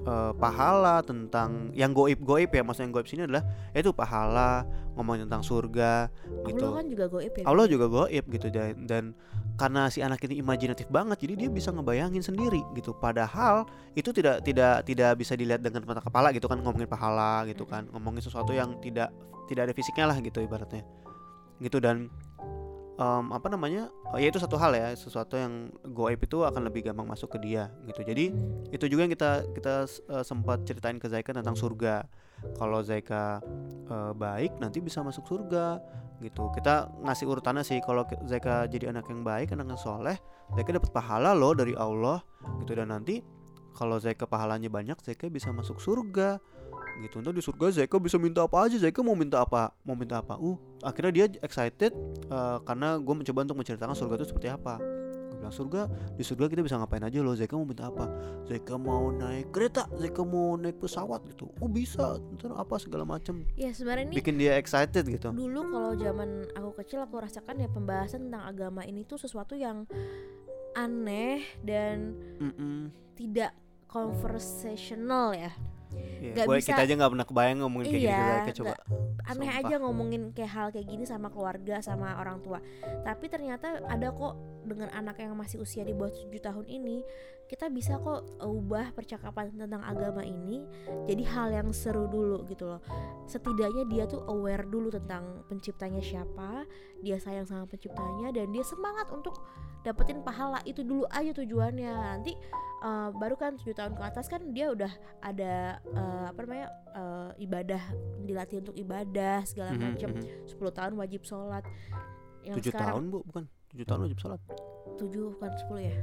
uh, 0.04 0.32
pahala, 0.36 1.02
tentang 1.04 1.72
yang 1.76 1.92
goib 1.96 2.20
goib 2.22 2.50
ya 2.52 2.62
maksudnya 2.64 2.88
yang 2.88 2.94
goib 2.94 3.08
sini 3.08 3.22
adalah 3.26 3.44
yaitu 3.72 3.90
pahala, 3.92 4.64
ngomongin 4.96 5.26
tentang 5.26 5.44
surga 5.44 6.08
gitu. 6.46 6.66
Allah 6.68 6.80
kan 6.84 6.88
juga 6.88 7.04
goib 7.08 7.32
ya 7.32 7.44
Allah 7.48 7.64
juga 7.66 7.86
goib 7.88 8.24
gitu. 8.28 8.46
Dan, 8.52 8.84
dan 8.84 9.04
karena 9.60 9.92
si 9.92 10.00
anak 10.00 10.24
ini 10.24 10.40
imajinatif 10.40 10.88
banget 10.88 11.20
jadi 11.20 11.46
dia 11.46 11.48
bisa 11.52 11.68
ngebayangin 11.72 12.24
sendiri 12.24 12.64
gitu. 12.72 12.96
Padahal 12.96 13.68
itu 13.92 14.08
tidak 14.12 14.40
tidak 14.44 14.88
tidak 14.88 15.12
bisa 15.20 15.36
dilihat 15.36 15.60
dengan 15.60 15.84
mata 15.84 16.00
kepala 16.00 16.32
gitu 16.32 16.48
kan 16.48 16.60
ngomongin 16.60 16.88
pahala 16.88 17.44
gitu 17.44 17.68
kan. 17.68 17.84
Ngomongin 17.92 18.24
sesuatu 18.24 18.56
yang 18.56 18.80
tidak 18.80 19.12
tidak 19.48 19.68
ada 19.68 19.74
fisiknya 19.76 20.06
lah 20.08 20.16
gitu 20.20 20.40
ibaratnya. 20.40 20.84
Gitu 21.60 21.76
dan 21.76 22.08
em, 23.00 23.24
apa 23.32 23.48
namanya 23.48 23.88
oh, 24.12 24.20
ya 24.20 24.28
itu 24.28 24.36
satu 24.36 24.60
hal 24.60 24.76
ya 24.76 24.92
sesuatu 24.92 25.40
yang 25.40 25.72
goib 25.96 26.20
itu 26.20 26.44
akan 26.44 26.68
lebih 26.68 26.92
gampang 26.92 27.08
masuk 27.08 27.32
ke 27.32 27.38
dia 27.40 27.72
gitu. 27.88 28.04
Jadi 28.04 28.36
itu 28.68 28.84
juga 28.86 29.08
yang 29.08 29.12
kita 29.12 29.30
kita 29.56 29.74
eh, 29.88 30.24
sempat 30.24 30.68
ceritain 30.68 31.00
ke 31.00 31.08
Zaika 31.08 31.32
tentang 31.32 31.56
surga. 31.56 32.04
Kalau 32.60 32.84
Zaika 32.84 33.40
eh, 33.88 34.12
baik 34.12 34.60
nanti 34.60 34.84
bisa 34.84 35.00
masuk 35.00 35.24
surga 35.24 35.80
gitu. 36.20 36.52
Kita 36.52 36.92
ngasih 37.00 37.24
urutannya 37.24 37.64
sih 37.64 37.80
kalau 37.80 38.04
Zaika 38.28 38.68
jadi 38.68 38.92
anak 38.92 39.08
yang 39.08 39.24
baik 39.24 39.56
anak 39.56 39.72
yang 39.72 39.80
soleh 39.80 40.20
Zaika 40.52 40.76
dapat 40.76 40.92
pahala 40.92 41.32
loh 41.32 41.56
dari 41.56 41.72
Allah 41.72 42.20
gitu. 42.60 42.76
Dan 42.76 42.92
nanti 42.92 43.24
kalau 43.72 43.96
Zaika 43.96 44.28
pahalanya 44.28 44.68
banyak 44.68 45.00
Zaika 45.00 45.32
bisa 45.32 45.48
masuk 45.54 45.80
surga 45.80 46.36
gitu. 46.98 47.22
Ntar 47.22 47.32
di 47.32 47.42
surga 47.44 47.66
Zaika 47.70 47.96
bisa 48.02 48.16
minta 48.18 48.42
apa 48.42 48.66
aja. 48.66 48.76
Zaika 48.76 49.00
mau 49.00 49.14
minta 49.14 49.40
apa? 49.40 49.70
Mau 49.86 49.94
minta 49.94 50.18
apa? 50.18 50.36
Uh 50.40 50.58
akhirnya 50.80 51.12
dia 51.12 51.26
excited 51.44 51.92
eh, 52.26 52.58
karena 52.64 52.96
gue 52.96 53.14
mencoba 53.14 53.44
untuk 53.44 53.58
menceritakan 53.60 53.94
surga 53.94 54.14
itu 54.20 54.26
seperti 54.32 54.48
apa. 54.50 54.80
Gue 55.30 55.36
bilang 55.38 55.54
surga 55.54 55.80
di 56.18 56.22
surga 56.26 56.44
kita 56.50 56.60
bisa 56.66 56.76
ngapain 56.80 57.04
aja 57.06 57.18
loh? 57.22 57.32
Zaika 57.38 57.54
mau 57.54 57.68
minta 57.68 57.88
apa? 57.88 58.10
Zaika 58.48 58.74
mau 58.74 59.14
naik 59.14 59.54
kereta 59.54 59.86
Zaika 59.94 60.22
mau 60.26 60.58
naik 60.58 60.76
pesawat 60.82 61.22
gitu. 61.30 61.48
Oh 61.62 61.70
bisa. 61.70 62.18
Ntar 62.36 62.56
apa 62.58 62.74
segala 62.82 63.06
macem. 63.06 63.46
Ya 63.54 63.70
sebenarnya 63.70 64.10
ini 64.10 64.14
bikin 64.20 64.36
dia 64.40 64.56
excited 64.58 65.06
gitu. 65.06 65.30
dulu 65.30 65.60
kalau 65.70 65.92
zaman 65.96 66.48
aku 66.58 66.70
kecil 66.82 67.04
aku 67.04 67.22
rasakan 67.22 67.62
ya 67.62 67.68
pembahasan 67.70 68.28
tentang 68.28 68.44
agama 68.44 68.82
ini 68.82 69.06
tuh 69.06 69.16
sesuatu 69.20 69.54
yang 69.54 69.86
aneh 70.78 71.42
dan 71.66 72.14
Mm-mm. 72.38 72.94
tidak 73.18 73.50
conversational 73.90 75.34
ya 75.34 75.50
Nggak 75.90 76.46
gue 76.46 76.56
bisa- 76.56 76.70
kita 76.70 76.82
aja 76.82 76.94
nggak 76.94 77.10
pernah 77.10 77.26
kebayang 77.26 77.58
ngomongin 77.60 77.86
kayak 77.88 78.00
gini 78.00 78.12
Iya, 78.12 78.28
Zaika 78.30 78.52
coba 78.54 78.74
aneh 79.20 79.46
Sumpah. 79.46 79.60
aja 79.60 79.74
ngomongin 79.78 80.22
kayak 80.30 80.50
hal 80.50 80.66
kayak 80.68 80.86
gini 80.86 81.04
sama 81.04 81.28
keluarga 81.28 81.76
sama 81.80 82.14
orang 82.14 82.38
tua 82.40 82.58
tapi 83.02 83.26
ternyata 83.26 83.82
ada 83.84 84.10
kok 84.10 84.34
dengan 84.62 84.88
anak 84.90 85.18
yang 85.18 85.34
masih 85.34 85.58
usia 85.58 85.82
di 85.82 85.90
bawah 85.90 86.10
7 86.10 86.30
tahun 86.40 86.66
ini 86.66 87.02
kita 87.50 87.66
bisa 87.66 87.98
kok 87.98 88.38
ubah 88.38 88.94
percakapan 88.94 89.50
tentang 89.50 89.82
agama 89.82 90.22
ini 90.22 90.62
jadi 91.10 91.26
hal 91.34 91.48
yang 91.50 91.68
seru 91.74 92.06
dulu 92.06 92.46
gitu 92.46 92.70
loh. 92.70 92.78
Setidaknya 93.26 93.90
dia 93.90 94.06
tuh 94.06 94.22
aware 94.30 94.62
dulu 94.62 94.86
tentang 94.94 95.42
penciptanya 95.50 95.98
siapa 95.98 96.62
dia 97.02 97.18
sayang 97.18 97.50
sama 97.50 97.66
penciptanya 97.66 98.30
dan 98.30 98.54
dia 98.54 98.62
semangat 98.62 99.10
untuk 99.10 99.42
dapetin 99.82 100.22
pahala. 100.22 100.62
Itu 100.62 100.86
dulu 100.86 101.10
aja 101.10 101.34
tujuannya. 101.34 102.22
Nanti 102.22 102.38
eh, 102.86 103.08
baru 103.18 103.34
kan 103.34 103.58
7 103.58 103.66
tahun 103.74 103.98
ke 103.98 104.02
atas 104.06 104.30
kan 104.30 104.54
dia 104.54 104.70
udah 104.70 104.92
ada 105.18 105.82
eh, 105.82 106.24
apa 106.30 106.38
namanya 106.46 106.70
eh, 106.94 107.30
ibadah 107.50 107.82
dilatih 108.30 108.62
untuk 108.62 108.78
ibadah 108.78 109.42
segala 109.42 109.74
macam 109.74 110.14
mhm. 110.14 110.46
10 110.46 110.54
tahun 110.54 110.92
wajib 110.94 111.26
sholat. 111.26 111.66
Yang 112.46 112.62
tujuh 112.62 112.70
sekarang 112.78 112.94
tahun 112.94 113.04
bu? 113.10 113.18
Bukan? 113.26 113.44
Tujuh 113.74 113.86
tahun 113.90 114.00
wajib 114.06 114.18
sholat? 114.22 114.40
7 115.02 115.34
bukan 115.34 115.50
10 115.66 115.90
ya. 115.90 115.98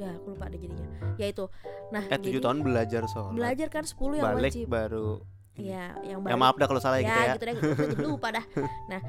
Ya 0.00 0.08
aku 0.16 0.26
lupa 0.32 0.48
deh 0.48 0.58
jadinya. 0.58 0.88
Ya 1.20 1.26
itu. 1.28 1.44
Nah 1.92 2.02
eh 2.08 2.18
tujuh 2.18 2.40
tahun 2.40 2.58
belajar 2.64 3.02
sholat. 3.08 3.32
Belajar 3.36 3.66
kan 3.68 3.84
10 3.84 4.18
yang 4.18 4.24
balik 4.32 4.52
wajib. 4.52 4.66
baru 4.68 5.08
ini. 5.52 5.68
ya 5.68 5.84
yang 6.00 6.18
ya 6.24 6.32
balik. 6.32 6.40
maaf 6.40 6.54
dah 6.56 6.66
kalau 6.68 6.80
salah 6.80 6.98
ya, 6.98 7.04
ya 7.04 7.08
kita 7.08 7.20
ya. 7.20 7.32
gitu 7.36 7.44
deh. 7.44 7.56
Jadi 7.96 8.06
lupa 8.08 8.28
dah. 8.32 8.44
Nah 8.92 9.00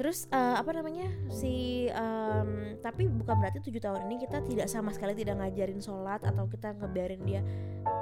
terus 0.00 0.24
eh, 0.32 0.56
apa 0.56 0.72
namanya 0.72 1.12
si 1.28 1.84
em, 1.92 2.80
tapi 2.80 3.04
bukan 3.04 3.36
berarti 3.36 3.60
tujuh 3.60 3.84
tahun 3.84 4.08
ini 4.08 4.24
kita 4.24 4.40
tidak 4.48 4.64
sama 4.72 4.96
sekali 4.96 5.12
tidak 5.12 5.36
ngajarin 5.36 5.76
sholat 5.76 6.24
atau 6.24 6.48
kita 6.48 6.72
ngebiarin 6.80 7.20
dia. 7.28 7.44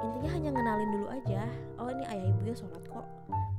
Intinya 0.07 0.31
hanya 0.31 0.49
ngenalin 0.55 0.89
dulu 0.95 1.07
aja 1.11 1.43
oh 1.75 1.91
ini 1.91 2.07
ayah 2.07 2.25
ibunya 2.31 2.55
sholat 2.55 2.79
kok. 2.87 3.03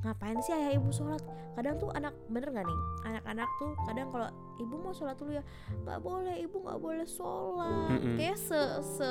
Ngapain 0.01 0.41
sih 0.41 0.57
ayah 0.57 0.73
ibu 0.81 0.89
sholat? 0.89 1.21
Kadang 1.53 1.77
tuh 1.77 1.93
anak 1.93 2.17
bener 2.33 2.49
nggak 2.49 2.65
nih? 2.65 2.79
Anak-anak 3.13 3.49
tuh 3.61 3.77
kadang 3.85 4.09
kalau 4.09 4.29
ibu 4.57 4.75
mau 4.81 4.97
sholat 4.97 5.21
dulu 5.21 5.37
ya. 5.37 5.45
Nggak 5.85 6.01
boleh 6.01 6.37
ibu 6.41 6.57
nggak 6.65 6.81
boleh 6.81 7.05
sholat. 7.05 7.93
Mm-mm. 7.93 8.17
kayak 8.17 8.41
se 8.41 8.61
se 8.81 9.11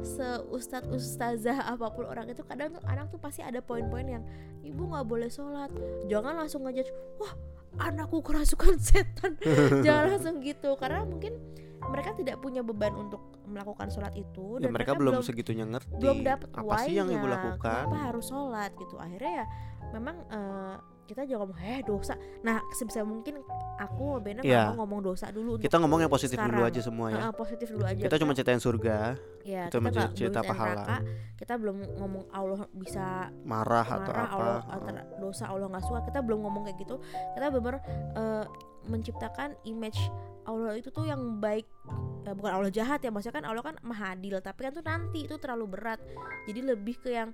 se 0.00 0.26
ustadz 0.48 0.88
ustazah 0.88 1.60
apa 1.76 1.92
pun 1.92 2.08
orang 2.08 2.32
itu 2.32 2.40
kadang 2.48 2.72
tuh 2.72 2.80
anak 2.88 3.12
tuh 3.12 3.20
pasti 3.20 3.44
ada 3.44 3.60
poin-poin 3.60 4.08
yang 4.08 4.24
ibu 4.64 4.88
nggak 4.88 5.04
boleh 5.04 5.28
sholat. 5.28 5.68
Jangan 6.08 6.40
langsung 6.40 6.64
ngejudge 6.64 6.88
wah 7.20 7.36
anakku 7.76 8.22
kerasukan 8.24 8.78
setan. 8.86 9.36
Jangan 9.82 10.04
langsung 10.16 10.36
gitu. 10.40 10.74
Karena 10.78 11.02
mungkin 11.04 11.36
mereka 11.86 12.16
tidak 12.16 12.40
punya 12.42 12.64
beban 12.64 12.94
untuk 12.96 13.20
melakukan 13.46 13.88
sholat 13.92 14.14
itu. 14.18 14.58
Ya 14.58 14.66
dan 14.66 14.72
mereka, 14.74 14.98
belum 14.98 15.22
segitunya 15.22 15.64
ngerti 15.68 15.94
belum 16.02 16.18
dapat 16.26 16.48
apa 16.50 16.74
sih 16.82 16.98
yang 16.98 17.08
ibu 17.12 17.26
lakukan. 17.30 17.86
kenapa 17.86 17.98
harus 18.10 18.26
sholat 18.26 18.70
gitu. 18.74 18.96
Akhirnya 18.98 19.32
ya 19.42 19.46
memang 19.94 20.16
eh, 20.32 20.76
kita 21.06 21.22
juga 21.24 21.46
ngomong 21.46 21.58
eh 21.62 21.80
dosa. 21.86 22.18
Nah 22.42 22.58
sebisa 22.74 23.06
mungkin 23.06 23.40
aku 23.78 24.18
sama 24.18 24.20
Bena 24.20 24.40
nggak 24.42 24.50
Iya. 24.50 24.74
mau 24.74 24.84
ngomong 24.84 25.00
dosa 25.06 25.30
dulu 25.30 25.56
kita 25.56 25.78
ngomong 25.78 26.02
yang 26.02 26.12
positif 26.12 26.34
dulu 26.36 26.58
sekarang. 26.58 26.74
aja 26.74 26.80
semua 26.82 27.06
ya. 27.14 27.20
Eh, 27.22 27.32
positif 27.32 27.66
dulu 27.70 27.84
aja. 27.86 28.02
Kita 28.02 28.16
cuma 28.18 28.32
ceritain 28.34 28.60
surga. 28.60 28.96
Ya 29.46 29.70
kita 29.70 29.78
kita 29.78 30.02
ceritain 30.12 30.44
pahala. 30.50 30.74
neraka, 30.74 30.96
kita 31.38 31.54
belum 31.56 31.76
ngomong 32.02 32.24
Allah 32.34 32.60
bisa 32.74 33.30
marah 33.46 33.86
atau 33.86 34.12
marah 34.12 34.26
apa. 34.26 34.34
Allah 34.34 34.58
atau 34.66 34.92
dosa 35.22 35.44
Allah 35.46 35.66
nggak 35.70 35.84
suka. 35.86 36.00
Kita 36.10 36.18
belum 36.20 36.38
ngomong 36.42 36.62
kayak 36.66 36.78
gitu. 36.82 36.96
Kita 37.38 37.46
benar 37.54 37.74
menciptakan 38.86 39.58
image 39.66 39.98
Allah 40.46 40.78
itu 40.78 40.94
tuh 40.94 41.10
yang 41.10 41.42
baik. 41.42 41.66
Eh, 42.26 42.34
bukan 42.34 42.52
Allah 42.54 42.70
jahat 42.70 43.02
ya 43.02 43.10
maksudnya 43.10 43.42
kan 43.42 43.44
Allah 43.46 43.62
kan 43.62 43.74
maha 43.82 44.14
adil. 44.14 44.38
Tapi 44.38 44.58
kan 44.62 44.72
tuh 44.74 44.84
nanti 44.86 45.26
itu 45.26 45.34
terlalu 45.38 45.66
berat. 45.74 45.98
Jadi 46.46 46.60
lebih 46.62 46.98
ke 47.02 47.10
yang 47.10 47.30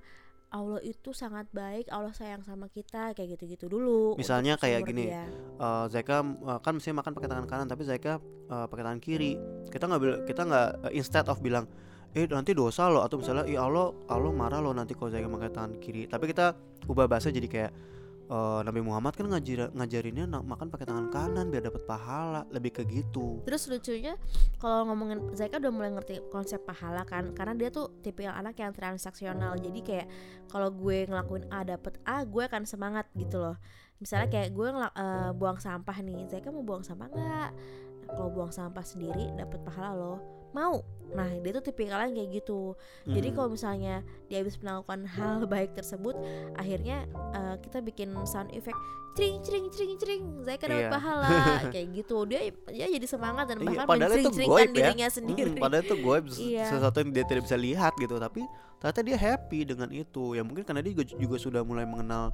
Allah 0.52 0.84
itu 0.84 1.16
sangat 1.16 1.48
baik 1.48 1.88
Allah 1.88 2.12
sayang 2.12 2.44
sama 2.44 2.68
kita 2.68 3.16
kayak 3.16 3.40
gitu-gitu 3.40 3.72
dulu 3.72 4.20
Misalnya 4.20 4.60
kayak 4.60 4.84
gini, 4.84 5.08
dia. 5.08 5.24
Eh, 5.56 5.84
Zaika 5.88 6.20
eh, 6.20 6.58
kan 6.60 6.72
mesti 6.76 6.92
makan 6.92 7.12
pakai 7.16 7.28
tangan 7.32 7.46
kanan 7.48 7.66
tapi 7.72 7.88
Zaika 7.88 8.20
eh, 8.52 8.66
pakai 8.68 8.84
tangan 8.84 9.00
kiri 9.00 9.40
kita 9.72 9.84
nggak 9.88 10.28
kita 10.28 10.42
nggak 10.44 10.68
eh, 10.92 11.00
instead 11.00 11.24
of 11.32 11.40
bilang 11.40 11.64
eh 12.12 12.28
nanti 12.28 12.52
dosa 12.52 12.92
loh 12.92 13.00
atau 13.00 13.16
misalnya 13.16 13.48
ih 13.48 13.56
Allah 13.56 13.88
Allah 14.12 14.32
marah 14.36 14.60
loh 14.60 14.76
nanti 14.76 14.92
kalau 14.92 15.08
Zaika 15.08 15.32
pakai 15.32 15.50
tangan 15.50 15.72
kiri 15.80 16.04
tapi 16.04 16.28
kita 16.28 16.52
ubah 16.84 17.08
bahasa 17.08 17.32
jadi 17.32 17.48
kayak 17.48 17.72
eh, 18.32 18.60
Nabi 18.64 18.80
Muhammad 18.80 19.12
kan 19.12 19.28
ngajar 19.28 19.68
ngajarinnya 19.76 20.24
makan 20.40 20.72
pakai 20.72 20.88
tangan 20.88 21.12
kanan 21.12 21.52
biar 21.52 21.68
dapat 21.68 21.84
pahala 21.84 22.48
lebih 22.48 22.80
ke 22.80 22.82
gitu 22.88 23.32
Terus 23.44 23.66
lucunya 23.68 24.14
kalau 24.62 24.86
ngomongin 24.88 25.34
Zaika 25.34 25.58
udah 25.58 25.72
mulai 25.74 25.90
ngerti 25.92 26.22
konsep 26.30 26.62
pahala 26.62 27.02
kan 27.02 27.34
karena 27.34 27.52
dia 27.58 27.68
tuh 27.74 27.90
tipe 28.00 28.22
yang 28.22 28.36
anak 28.38 28.58
yang 28.60 28.70
transaksional. 28.70 29.58
Jadi 29.58 29.80
kayak 29.82 30.06
kalau 30.46 30.70
gue 30.70 31.08
ngelakuin 31.08 31.48
A 31.50 31.66
dapet 31.66 31.98
A, 32.06 32.22
gue 32.22 32.42
akan 32.46 32.62
semangat 32.68 33.10
gitu 33.18 33.42
loh. 33.42 33.56
Misalnya 33.98 34.28
kayak 34.30 34.50
gue 34.54 34.68
eh, 34.72 35.30
buang 35.34 35.58
sampah 35.58 35.96
nih, 36.02 36.26
Zaika 36.30 36.54
mau 36.54 36.62
buang 36.62 36.86
sampah 36.86 37.08
nggak? 37.10 37.50
Kalau 38.12 38.28
buang 38.30 38.52
sampah 38.54 38.84
sendiri 38.84 39.32
dapat 39.34 39.62
pahala 39.62 39.94
loh. 39.94 40.41
Mau. 40.52 40.80
Nah, 41.12 41.28
dia 41.38 41.52
tuh 41.52 41.64
tipikalnya 41.66 42.08
kayak 42.10 42.30
gitu. 42.34 42.72
Jadi 43.04 43.28
Hmm. 43.28 43.36
kalau 43.36 43.48
misalnya 43.50 43.94
dia 44.26 44.40
habis 44.40 44.56
melakukan 44.56 45.04
hal 45.06 45.44
baik 45.52 45.74
tersebut, 45.74 46.16
akhirnya 46.54 47.04
eh, 47.32 47.56
kita 47.60 47.80
bikin 47.80 48.16
sound 48.24 48.48
effect 48.50 48.76
cring 49.12 49.44
cring 49.44 49.68
cring 49.68 49.92
cring, 49.94 50.24
Zaika 50.40 50.64
dapat 50.64 50.88
Iya. 50.88 50.90
pahala 50.90 51.28
kayak 51.74 51.88
gitu. 51.94 52.24
Dia 52.24 52.40
dia 52.66 52.86
jadi 52.88 53.04
semangat 53.04 53.44
dan 53.44 53.60
Iya, 53.60 53.84
bahkan 53.84 54.00
mencering-ceringkan 54.00 54.48
goib 54.48 54.68
ya. 54.68 54.72
dirinya 54.72 55.06
Hmm, 55.06 55.16
sendiri. 55.20 55.52
padahal 55.60 55.84
itu 55.84 55.96
gue 55.98 56.16
Iya. 56.48 56.64
sesuatu 56.66 56.96
yang 56.98 57.10
dia 57.12 57.24
tidak 57.26 57.42
bisa 57.44 57.56
lihat 57.58 57.92
gitu 57.94 58.16
tapi 58.16 58.40
ternyata 58.78 59.00
dia 59.04 59.16
happy 59.16 59.60
dengan 59.62 59.88
itu 59.92 60.32
ya 60.32 60.40
mungkin 60.40 60.64
karena 60.64 60.80
dia 60.80 60.92
juga, 60.92 61.04
juga 61.12 61.36
sudah 61.36 61.60
mulai 61.60 61.84
mengenal 61.84 62.32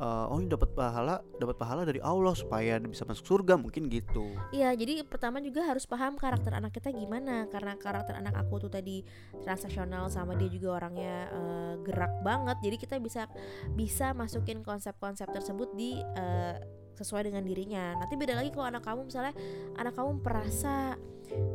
eh, 0.00 0.32
oh 0.32 0.38
ini 0.40 0.48
dapat 0.48 0.72
pahala 0.72 1.20
dapat 1.36 1.56
pahala 1.60 1.82
dari 1.84 2.00
Allah 2.00 2.32
supaya 2.32 2.80
bisa 2.80 3.04
masuk 3.04 3.28
surga 3.28 3.60
mungkin 3.60 3.92
gitu 3.92 4.32
Iya, 4.50 4.74
jadi 4.74 5.04
pertama 5.06 5.38
juga 5.44 5.62
harus 5.68 5.84
paham 5.84 6.16
karakter 6.16 6.56
anak 6.56 6.74
kita 6.74 6.90
gimana 6.90 7.46
karena 7.52 7.76
karakter 7.76 8.16
anak 8.16 8.34
aku 8.40 8.66
tuh 8.66 8.72
tadi 8.72 9.04
transaksional 9.44 10.08
sama 10.08 10.34
dia 10.34 10.48
juga 10.48 10.80
orangnya 10.82 11.28
eh, 11.30 11.74
gerak 11.84 12.24
banget. 12.24 12.56
Jadi 12.64 12.76
kita 12.80 12.96
bisa 12.98 13.28
bisa 13.76 14.16
masukin 14.16 14.64
konsep-konsep 14.64 15.28
tersebut 15.30 15.70
di 15.76 16.00
eh, 16.00 16.56
sesuai 16.98 17.32
dengan 17.32 17.44
dirinya. 17.46 17.96
Nanti 17.96 18.14
beda 18.18 18.36
lagi 18.36 18.52
kalau 18.52 18.68
anak 18.68 18.84
kamu 18.84 19.08
misalnya 19.08 19.34
anak 19.80 19.94
kamu 19.96 20.20
perasa 20.20 20.98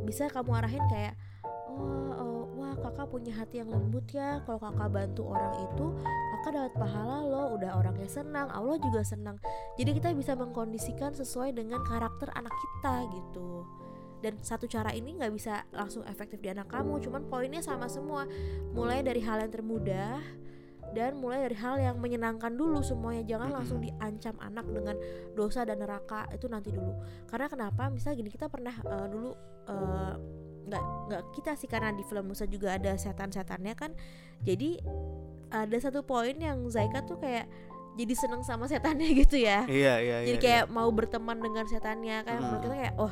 bisa 0.08 0.32
kamu 0.32 0.52
arahin 0.56 0.86
kayak 0.88 1.14
oh, 1.70 2.12
oh, 2.16 2.35
kakak 2.80 3.08
punya 3.12 3.34
hati 3.36 3.62
yang 3.64 3.70
lembut 3.72 4.06
ya. 4.12 4.44
Kalau 4.44 4.60
kakak 4.60 4.90
bantu 4.92 5.22
orang 5.32 5.54
itu 5.68 5.86
kakak 6.36 6.52
dapat 6.56 6.74
pahala 6.76 7.18
loh. 7.24 7.46
Udah 7.56 7.80
orangnya 7.80 8.10
senang, 8.10 8.48
Allah 8.52 8.78
juga 8.80 9.02
senang. 9.04 9.38
Jadi 9.80 9.92
kita 9.98 10.12
bisa 10.16 10.34
mengkondisikan 10.36 11.16
sesuai 11.16 11.56
dengan 11.56 11.84
karakter 11.84 12.32
anak 12.36 12.54
kita 12.54 13.08
gitu. 13.12 13.66
Dan 14.24 14.42
satu 14.42 14.66
cara 14.66 14.90
ini 14.96 15.22
nggak 15.22 15.34
bisa 15.36 15.68
langsung 15.70 16.02
efektif 16.10 16.42
di 16.42 16.50
anak 16.50 16.66
kamu, 16.72 16.98
cuman 17.04 17.30
poinnya 17.30 17.62
sama 17.62 17.86
semua. 17.86 18.26
Mulai 18.74 19.06
dari 19.06 19.22
hal 19.22 19.44
yang 19.44 19.52
termudah 19.54 20.18
dan 20.96 21.20
mulai 21.20 21.44
dari 21.46 21.58
hal 21.60 21.76
yang 21.78 22.00
menyenangkan 22.00 22.56
dulu 22.56 22.80
semuanya. 22.82 23.22
Jangan 23.28 23.50
langsung 23.52 23.84
diancam 23.84 24.34
anak 24.40 24.66
dengan 24.72 24.96
dosa 25.36 25.68
dan 25.68 25.78
neraka 25.78 26.26
itu 26.32 26.48
nanti 26.48 26.72
dulu. 26.72 26.96
Karena 27.28 27.52
kenapa? 27.52 27.92
Misal 27.92 28.16
gini 28.16 28.32
kita 28.32 28.48
pernah 28.48 28.74
eh, 28.74 29.08
dulu 29.12 29.32
eh, 29.68 30.14
nggak 30.66 30.84
nggak 31.10 31.22
kita 31.34 31.52
sih 31.54 31.70
karena 31.70 31.94
di 31.94 32.02
film 32.02 32.30
Musa 32.30 32.50
juga 32.50 32.74
ada 32.76 32.98
setan-setannya 32.98 33.74
kan. 33.78 33.92
Jadi 34.42 34.82
ada 35.54 35.78
satu 35.78 36.02
poin 36.02 36.36
yang 36.36 36.66
Zaika 36.68 37.06
tuh 37.06 37.22
kayak 37.22 37.46
jadi 37.96 38.14
seneng 38.14 38.44
sama 38.44 38.68
setannya 38.68 39.08
gitu 39.24 39.40
ya 39.40 39.64
iya 39.72 40.04
iya 40.04 40.18
jadi 40.28 40.36
iya, 40.36 40.44
kayak 40.44 40.66
mau 40.68 40.92
berteman 40.92 41.40
dengan 41.40 41.64
setannya 41.64 42.28
kan 42.28 42.38
Hmm. 42.38 42.44
menurut 42.44 42.62
kita 42.68 42.76
kayak 42.76 42.96
oh 43.00 43.12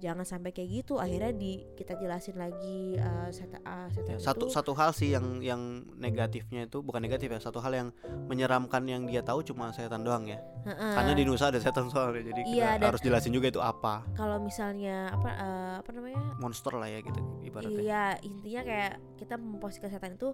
jangan 0.00 0.24
sampai 0.24 0.50
kayak 0.50 0.82
gitu 0.82 0.96
akhirnya 0.96 1.30
di 1.30 1.62
kita 1.72 1.94
jelasin 1.94 2.34
lagi 2.34 2.96
uh, 2.96 3.28
setan, 3.28 3.60
uh, 3.62 3.86
setan 3.88 4.10
Ya, 4.10 4.18
satu 4.18 4.48
itu. 4.48 4.52
satu 4.52 4.72
hal 4.72 4.90
sih 4.90 5.12
yang 5.12 5.38
yang 5.38 5.60
negatifnya 5.94 6.64
itu 6.64 6.80
bukan 6.80 6.98
negatif 6.98 7.28
ya 7.28 7.38
satu 7.38 7.60
hal 7.60 7.70
yang 7.70 7.88
menyeramkan 8.24 8.82
yang 8.84 9.04
dia 9.04 9.20
tahu 9.20 9.40
cuma 9.42 9.68
setan 9.70 10.00
doang 10.00 10.24
ya. 10.24 10.40
Heeh. 10.60 10.92
karena 10.92 11.12
di 11.12 11.24
Nusa 11.24 11.48
ada 11.48 11.56
setan 11.56 11.88
soalnya 11.88 12.20
jadi 12.26 12.40
kita 12.42 12.52
Iya, 12.52 12.68
dan- 12.76 12.88
harus 12.88 13.00
jelasin 13.00 13.30
juga 13.30 13.48
itu 13.48 13.60
apa. 13.60 14.04
Kalau 14.12 14.36
misalnya 14.38 15.08
apa 15.10 15.30
uh, 15.30 15.74
apa 15.78 15.90
namanya? 15.90 16.20
Monster 16.36 16.72
lah 16.74 16.84
ya 16.86 17.00
gitu 17.00 17.20
ibaratnya. 17.42 17.80
Iya 17.80 18.04
intinya 18.20 18.62
kayak 18.62 18.92
kita 19.16 19.34
memposisikan 19.36 19.88
setan 19.88 20.16
itu 20.16 20.32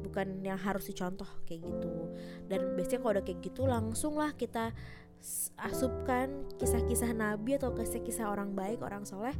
bukan 0.00 0.42
yang 0.42 0.54
harus 0.56 0.84
dicontoh 0.84 1.26
kayak 1.42 1.62
gitu. 1.62 1.90
Dan 2.46 2.74
biasanya 2.74 3.00
kalau 3.00 3.12
udah 3.14 3.24
kayak 3.24 3.40
gitu 3.40 3.62
langsung 3.64 4.14
lah 4.14 4.30
kita 4.32 4.70
asupkan 5.56 6.44
kisah-kisah 6.60 7.14
nabi 7.16 7.56
atau 7.56 7.72
kisah-kisah 7.72 8.28
orang 8.28 8.52
baik 8.52 8.82
orang 8.84 9.06
soleh 9.08 9.32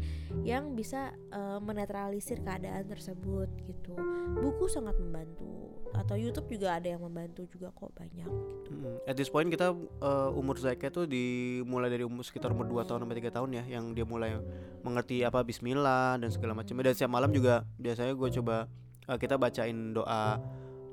yang 0.46 0.72
bisa 0.72 1.12
eh, 1.34 1.58
menetralisir 1.60 2.40
keadaan 2.40 2.88
tersebut 2.88 3.50
gitu 3.66 3.92
buku 4.40 4.70
sangat 4.70 4.96
membantu 4.96 5.74
atau 5.94 6.18
YouTube 6.18 6.58
juga 6.58 6.74
ada 6.74 6.90
yang 6.90 7.00
membantu 7.00 7.46
juga 7.46 7.70
kok 7.70 7.94
banyak 7.94 8.26
gitu. 8.26 8.74
At 9.06 9.14
this 9.14 9.30
point 9.30 9.46
kita 9.46 9.70
uh, 10.02 10.30
umur 10.34 10.58
Zaka 10.58 10.90
tuh 10.90 11.06
dimulai 11.06 11.86
dari 11.86 12.02
umur 12.02 12.26
sekitar 12.26 12.50
umur 12.50 12.66
2 12.66 12.82
tahun 12.82 13.06
sampai 13.06 13.22
3 13.22 13.30
tahun 13.30 13.50
ya 13.54 13.64
yang 13.78 13.94
dia 13.94 14.02
mulai 14.02 14.34
mengerti 14.82 15.22
apa 15.22 15.46
bismillah 15.46 16.18
dan 16.18 16.34
segala 16.34 16.58
macam. 16.58 16.74
Dan 16.82 16.92
setiap 16.98 17.14
malam 17.14 17.30
juga 17.30 17.62
biasanya 17.78 18.10
gue 18.10 18.28
coba 18.42 18.66
uh, 19.06 19.16
kita 19.16 19.38
bacain 19.38 19.94
doa 19.94 20.42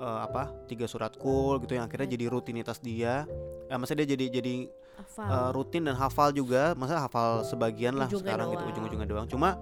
uh, 0.02 0.26
apa 0.26 0.50
tiga 0.66 0.90
surat 0.90 1.14
kul 1.14 1.62
gitu 1.62 1.78
yang 1.78 1.86
akhirnya 1.86 2.10
jadi 2.10 2.26
rutinitas 2.28 2.82
dia. 2.82 3.30
Ya, 3.70 3.76
maksudnya 3.78 4.04
dia 4.04 4.18
jadi 4.18 4.26
jadi 4.42 4.56
Hafal. 4.98 5.28
uh, 5.30 5.50
rutin 5.54 5.86
dan 5.86 5.94
hafal 5.96 6.34
juga. 6.34 6.74
Masa 6.74 6.98
hafal 7.00 7.46
sebagian 7.46 7.96
lah 7.96 8.10
Ujungnya 8.10 8.34
sekarang 8.34 8.48
gitu 8.52 8.64
ujung-ujungnya 8.68 9.08
doang. 9.08 9.28
Cuma 9.30 9.62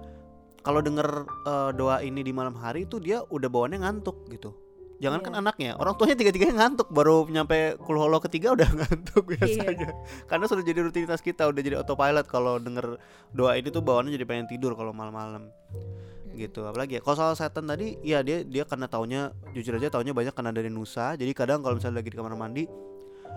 kalau 0.60 0.80
denger 0.80 1.08
uh, 1.44 1.70
doa 1.72 2.00
ini 2.00 2.20
di 2.20 2.32
malam 2.32 2.56
hari 2.56 2.84
itu 2.84 2.96
dia 2.96 3.20
udah 3.28 3.48
bawaannya 3.48 3.84
ngantuk 3.84 4.24
gitu. 4.32 4.56
Jangan 5.00 5.24
kan 5.24 5.32
Iya. 5.32 5.40
anaknya, 5.40 5.70
orang 5.80 5.96
tuanya 5.96 6.12
tiga-tiganya 6.12 6.60
ngantuk 6.60 6.92
baru 6.92 7.24
nyampe 7.24 7.80
kulholo 7.80 8.20
ketiga 8.20 8.52
udah 8.52 8.68
ngantuk 8.84 9.24
Iya. 9.32 9.40
biasanya. 9.40 9.88
Karena 10.28 10.44
sudah 10.44 10.60
jadi 10.60 10.84
rutinitas 10.84 11.24
kita, 11.24 11.48
udah 11.48 11.62
jadi 11.64 11.80
autopilot 11.80 12.28
kalau 12.28 12.60
denger 12.60 13.00
doa 13.32 13.56
ini 13.56 13.72
tuh 13.72 13.80
bawaannya 13.80 14.12
jadi 14.12 14.28
pengen 14.28 14.44
tidur 14.52 14.76
kalau 14.76 14.92
malam-malam 14.92 15.48
gitu. 16.34 16.66
Apalagi 16.66 16.98
ya 16.98 17.00
kalau 17.02 17.16
soal 17.16 17.34
setan 17.38 17.66
tadi, 17.66 17.98
ya 18.04 18.20
dia 18.20 18.42
dia 18.46 18.64
karena 18.66 18.86
taunya 18.86 19.34
jujur 19.54 19.76
aja 19.76 19.90
taunya 19.90 20.14
banyak 20.14 20.34
karena 20.34 20.52
dari 20.54 20.70
Nusa. 20.70 21.14
Jadi 21.18 21.32
kadang 21.34 21.64
kalau 21.64 21.78
misalnya 21.78 22.02
lagi 22.02 22.10
di 22.12 22.18
kamar 22.18 22.34
mandi, 22.38 22.64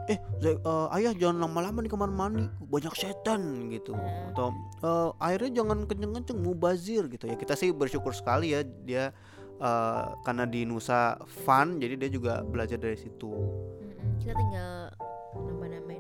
eh 0.10 0.20
Zai- 0.42 0.60
eh, 0.60 0.88
ayah 1.00 1.14
jangan 1.16 1.48
lama-lama 1.48 1.80
di 1.82 1.90
kamar 1.92 2.10
mandi, 2.12 2.44
banyak 2.60 2.94
setan 2.94 3.72
gitu. 3.72 3.94
Hmm. 3.96 4.34
Atau 4.34 4.48
eh, 4.84 5.10
airnya 5.32 5.64
jangan 5.64 5.86
kenceng-kenceng, 5.88 6.40
mubazir 6.42 7.08
gitu 7.08 7.26
ya. 7.30 7.36
Kita 7.38 7.54
sih 7.56 7.72
bersyukur 7.72 8.12
sekali 8.12 8.54
ya 8.54 8.62
dia 8.64 9.14
eh, 9.62 10.04
karena 10.26 10.44
di 10.50 10.68
Nusa 10.68 11.18
fun, 11.46 11.80
jadi 11.80 11.96
dia 11.96 12.10
juga 12.12 12.44
belajar 12.44 12.78
dari 12.78 12.98
situ. 13.00 13.30
Mm-mm, 13.30 14.22
kita 14.22 14.34
tinggal 14.36 14.94
Ha-ha. 15.34 15.93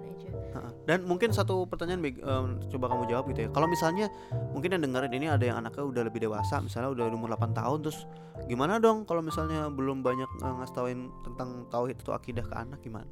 Dan 0.84 1.08
mungkin 1.08 1.32
satu 1.32 1.64
pertanyaan 1.64 2.04
em, 2.04 2.48
coba 2.68 2.92
kamu 2.92 3.08
jawab 3.08 3.24
gitu 3.32 3.48
ya. 3.48 3.50
Kalau 3.56 3.68
misalnya 3.72 4.12
mungkin 4.52 4.76
yang 4.76 4.84
dengerin 4.84 5.14
ini 5.16 5.28
ada 5.32 5.44
yang 5.48 5.58
anaknya 5.64 5.84
udah 5.88 6.04
lebih 6.08 6.28
dewasa, 6.28 6.60
misalnya 6.60 6.92
udah 6.92 7.06
umur 7.12 7.32
8 7.32 7.56
tahun 7.56 7.80
terus 7.88 8.04
gimana 8.52 8.84
dong 8.84 9.08
kalau 9.08 9.24
misalnya 9.24 9.72
belum 9.72 10.04
banyak 10.04 10.28
eh, 10.44 10.54
ngasih 10.60 10.76
tentang 11.24 11.50
tauhid 11.72 11.98
atau 12.04 12.14
akidah 12.18 12.44
ke 12.44 12.56
anak 12.56 12.84
gimana? 12.84 13.12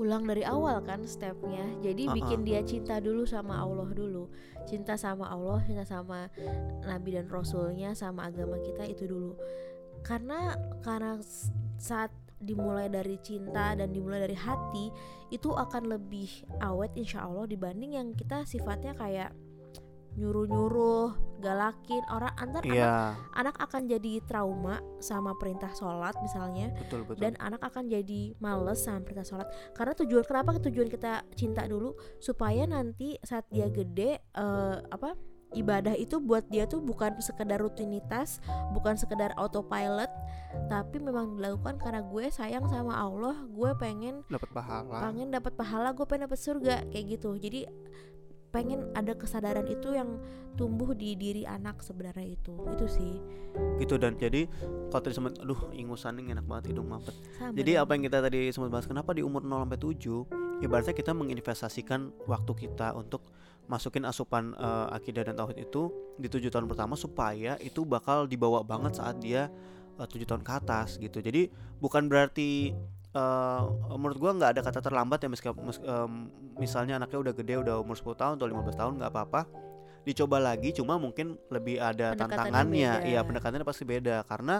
ulang 0.00 0.24
dari 0.24 0.40
awal 0.48 0.80
kan 0.80 1.04
stepnya 1.04 1.60
jadi 1.84 2.08
Uh-uh. 2.08 2.16
bikin 2.16 2.40
dia 2.40 2.64
cinta 2.64 2.96
dulu 3.04 3.28
sama 3.28 3.60
Allah 3.60 3.84
dulu 3.92 4.32
cinta 4.64 4.96
sama 4.96 5.28
Allah 5.28 5.60
cinta 5.68 5.84
sama 5.84 6.32
Nabi 6.88 7.20
dan 7.20 7.28
Rasulnya 7.28 7.92
sama 7.92 8.32
agama 8.32 8.56
kita 8.64 8.88
itu 8.88 9.04
dulu 9.04 9.36
karena 10.00 10.56
karena 10.80 11.20
saat 11.76 12.08
dimulai 12.40 12.88
dari 12.88 13.20
cinta 13.20 13.76
dan 13.76 13.92
dimulai 13.92 14.24
dari 14.24 14.36
hati 14.36 14.88
itu 15.28 15.52
akan 15.52 15.92
lebih 15.92 16.28
awet 16.64 16.90
insya 16.96 17.28
Allah 17.28 17.44
dibanding 17.44 18.00
yang 18.00 18.16
kita 18.16 18.48
sifatnya 18.48 18.96
kayak 18.96 19.30
nyuruh-nyuruh 20.18 21.38
galakin. 21.38 22.02
Orang 22.10 22.34
antar 22.34 22.62
anak, 22.66 22.74
Iya, 22.74 23.14
anak 23.36 23.56
akan 23.62 23.86
jadi 23.86 24.12
trauma 24.26 24.82
sama 24.98 25.36
perintah 25.38 25.70
sholat 25.72 26.18
misalnya. 26.18 26.74
Betul 26.74 27.06
betul. 27.06 27.20
dan 27.22 27.38
anak 27.38 27.62
akan 27.62 27.86
jadi 27.86 28.34
males 28.42 28.82
sama 28.82 29.04
perintah 29.06 29.26
sholat. 29.26 29.48
Karena 29.76 29.92
tujuan 29.94 30.24
kenapa 30.26 30.58
tujuan 30.58 30.88
kita 30.90 31.22
cinta 31.38 31.64
dulu? 31.70 31.94
Supaya 32.18 32.66
nanti 32.66 33.14
saat 33.22 33.46
dia 33.52 33.70
gede 33.70 34.18
eh, 34.20 34.76
apa 34.90 35.14
ibadah 35.54 35.98
itu 35.98 36.22
buat 36.22 36.46
dia 36.46 36.66
tuh 36.70 36.78
bukan 36.78 37.18
sekedar 37.18 37.58
rutinitas 37.58 38.38
bukan 38.70 38.94
sekedar 38.94 39.34
autopilot 39.34 40.10
tapi 40.66 40.98
memang 40.98 41.38
dilakukan 41.38 41.78
karena 41.78 42.02
gue 42.02 42.26
sayang 42.30 42.66
sama 42.70 42.94
Allah 42.94 43.34
gue 43.50 43.70
pengen 43.78 44.22
dapat 44.26 44.50
pahala. 44.50 44.98
pengen 45.02 45.28
dapat 45.30 45.52
pahala 45.54 45.88
gue 45.94 46.06
pengen 46.06 46.26
dapat 46.26 46.40
surga 46.42 46.74
kayak 46.90 47.18
gitu. 47.18 47.38
Jadi 47.38 47.70
pengen 48.50 48.90
ada 48.98 49.14
kesadaran 49.14 49.66
itu 49.70 49.94
yang 49.94 50.18
tumbuh 50.58 50.90
di 50.90 51.14
diri 51.14 51.46
anak 51.46 51.86
sebenarnya 51.86 52.34
itu. 52.34 52.54
Itu 52.74 52.86
sih. 52.90 53.14
Gitu 53.78 53.94
dan. 53.94 54.18
Jadi 54.18 54.50
kalau 54.90 55.02
tadi 55.06 55.14
sempat 55.14 55.38
aduh 55.38 55.70
ingusan 55.70 56.18
ini 56.18 56.34
enak 56.34 56.46
banget 56.46 56.74
hidung 56.74 56.90
mampet. 56.90 57.14
sama 57.38 57.54
Jadi 57.54 57.72
apa 57.78 57.90
yang 57.94 58.02
kita 58.10 58.18
tadi 58.18 58.50
sempat 58.50 58.70
bahas 58.74 58.86
kenapa 58.90 59.14
di 59.14 59.22
umur 59.22 59.46
0 59.46 59.66
sampai 59.66 59.78
7 59.78 60.66
ibaratnya 60.66 60.94
kita 60.94 61.14
menginvestasikan 61.14 62.10
waktu 62.26 62.52
kita 62.66 62.92
untuk 62.98 63.22
masukin 63.70 64.02
asupan 64.02 64.50
eh, 64.58 64.86
akidah 64.90 65.22
dan 65.22 65.38
tauhid 65.38 65.62
itu 65.62 65.88
di 66.18 66.26
tujuh 66.26 66.50
tahun 66.50 66.66
pertama 66.66 66.98
supaya 66.98 67.54
itu 67.62 67.86
bakal 67.86 68.26
dibawa 68.26 68.66
banget 68.66 68.98
saat 68.98 69.22
dia 69.22 69.46
eh, 69.94 70.06
tujuh 70.10 70.26
tahun 70.26 70.42
ke 70.42 70.52
atas 70.52 70.98
gitu. 70.98 71.22
Jadi 71.22 71.46
bukan 71.78 72.10
berarti 72.10 72.74
eh, 73.14 73.62
menurut 73.94 74.18
gua 74.18 74.34
nggak 74.34 74.50
ada 74.58 74.60
kata 74.60 74.82
terlambat 74.82 75.22
ya 75.22 75.28
meski, 75.30 75.46
mes- 75.54 75.82
misalnya 76.58 76.98
anaknya 76.98 77.30
udah 77.30 77.32
gede 77.32 77.54
udah 77.62 77.78
umur 77.78 77.94
10 77.94 78.18
tahun 78.18 78.34
atau 78.36 78.46
15 78.50 78.74
tahun 78.74 78.92
nggak 78.98 79.10
apa-apa. 79.14 79.42
Dicoba 80.00 80.40
lagi 80.40 80.72
cuma 80.72 80.96
mungkin 80.96 81.36
lebih 81.52 81.76
ada 81.76 82.16
Pendekatannya 82.16 82.50
tantangannya. 82.50 82.92
iya 83.06 83.20
pendekatannya 83.22 83.62
pasti 83.62 83.84
beda. 83.84 84.24
Karena 84.24 84.58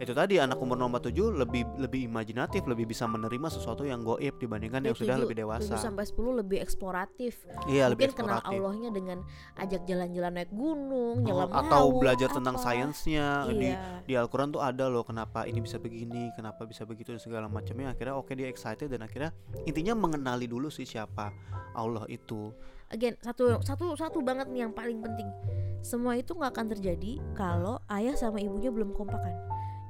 itu 0.00 0.10
tadi 0.10 0.34
anak 0.36 0.56
umur 0.56 0.74
nomor 0.74 0.96
7 0.98 1.12
lebih 1.36 1.62
lebih 1.76 2.08
imajinatif 2.08 2.64
lebih 2.64 2.88
bisa 2.88 3.04
menerima 3.04 3.46
sesuatu 3.46 3.84
yang 3.84 4.00
goib 4.00 4.32
dibandingkan 4.34 4.80
yang 4.80 4.90
Dia 4.90 4.98
sudah 4.98 5.14
tujuh- 5.14 5.24
lebih 5.24 5.36
dewasa 5.38 5.76
7 5.76 5.84
sampai 5.84 6.04
10 6.04 6.32
lebih 6.34 6.58
eksploratif. 6.58 7.44
iya 7.66 7.84
lebih 7.86 8.08
Mungkin 8.08 8.16
kenal 8.16 8.40
eksploratif 8.40 8.56
Allahnya 8.58 8.90
dengan 8.90 9.18
ajak 9.54 9.82
jalan-jalan 9.84 10.32
naik 10.34 10.50
gunung, 10.50 11.14
Oh, 11.14 11.22
nyelam 11.22 11.50
atau 11.50 11.82
laut, 11.86 12.00
belajar 12.00 12.28
tentang 12.30 12.56
apa. 12.56 12.64
sainsnya 12.64 13.26
di 13.46 13.68
Iya. 13.68 14.00
di 14.02 14.14
Al-Quran 14.14 14.48
tuh 14.50 14.58
ada 14.58 14.84
loh 14.86 15.02
kenapa 15.02 15.44
ini 15.44 15.60
bisa 15.60 15.76
begini 15.76 16.32
kenapa 16.32 16.64
bisa 16.64 16.82
begitu 16.82 17.12
dan 17.12 17.20
segala 17.20 17.44
macamnya 17.46 17.92
akhirnya 17.92 18.16
oke 18.16 18.32
dia 18.32 18.48
excited 18.48 18.88
dan 18.88 19.00
akhirnya 19.00 19.36
intinya 19.62 19.92
mengenali 19.94 20.44
dulu 20.44 20.66
sih 20.66 20.82
siapa 20.82 21.28
Allah 21.72 22.08
itu 22.08 22.50
Again, 22.88 23.14
satu 23.20 23.60
satu 23.60 23.94
satu 23.94 24.18
banget 24.18 24.50
nih 24.50 24.66
yang 24.66 24.74
paling 24.74 24.98
penting. 24.98 25.30
Semua 25.78 26.18
itu 26.18 26.34
nggak 26.34 26.50
akan 26.50 26.66
terjadi 26.68 27.22
kalau 27.32 27.78
ayah 27.86 28.12
sama 28.12 28.36
ibunya 28.36 28.66
belum 28.66 28.90
kompakan. 28.90 29.30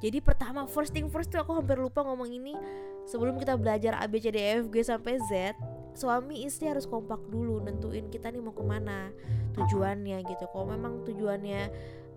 Jadi 0.00 0.18
pertama 0.24 0.64
first 0.64 0.96
thing 0.96 1.12
first 1.12 1.28
tuh 1.28 1.44
aku 1.44 1.60
hampir 1.60 1.76
lupa 1.76 2.00
ngomong 2.00 2.32
ini. 2.32 2.56
Sebelum 3.04 3.36
kita 3.36 3.56
belajar 3.60 4.00
A 4.00 4.08
B 4.08 4.16
C 4.16 4.32
D 4.32 4.40
E 4.40 4.64
F 4.64 4.72
G 4.72 4.80
sampai 4.80 5.20
Z 5.28 5.56
suami 5.92 6.46
istri 6.46 6.70
harus 6.70 6.86
kompak 6.86 7.18
dulu 7.28 7.60
nentuin 7.60 8.06
kita 8.08 8.30
nih 8.32 8.40
mau 8.40 8.54
ke 8.54 8.64
mana 8.64 9.12
tujuannya 9.52 10.22
gitu. 10.24 10.44
Kalau 10.48 10.72
memang 10.72 11.04
tujuannya 11.04 11.60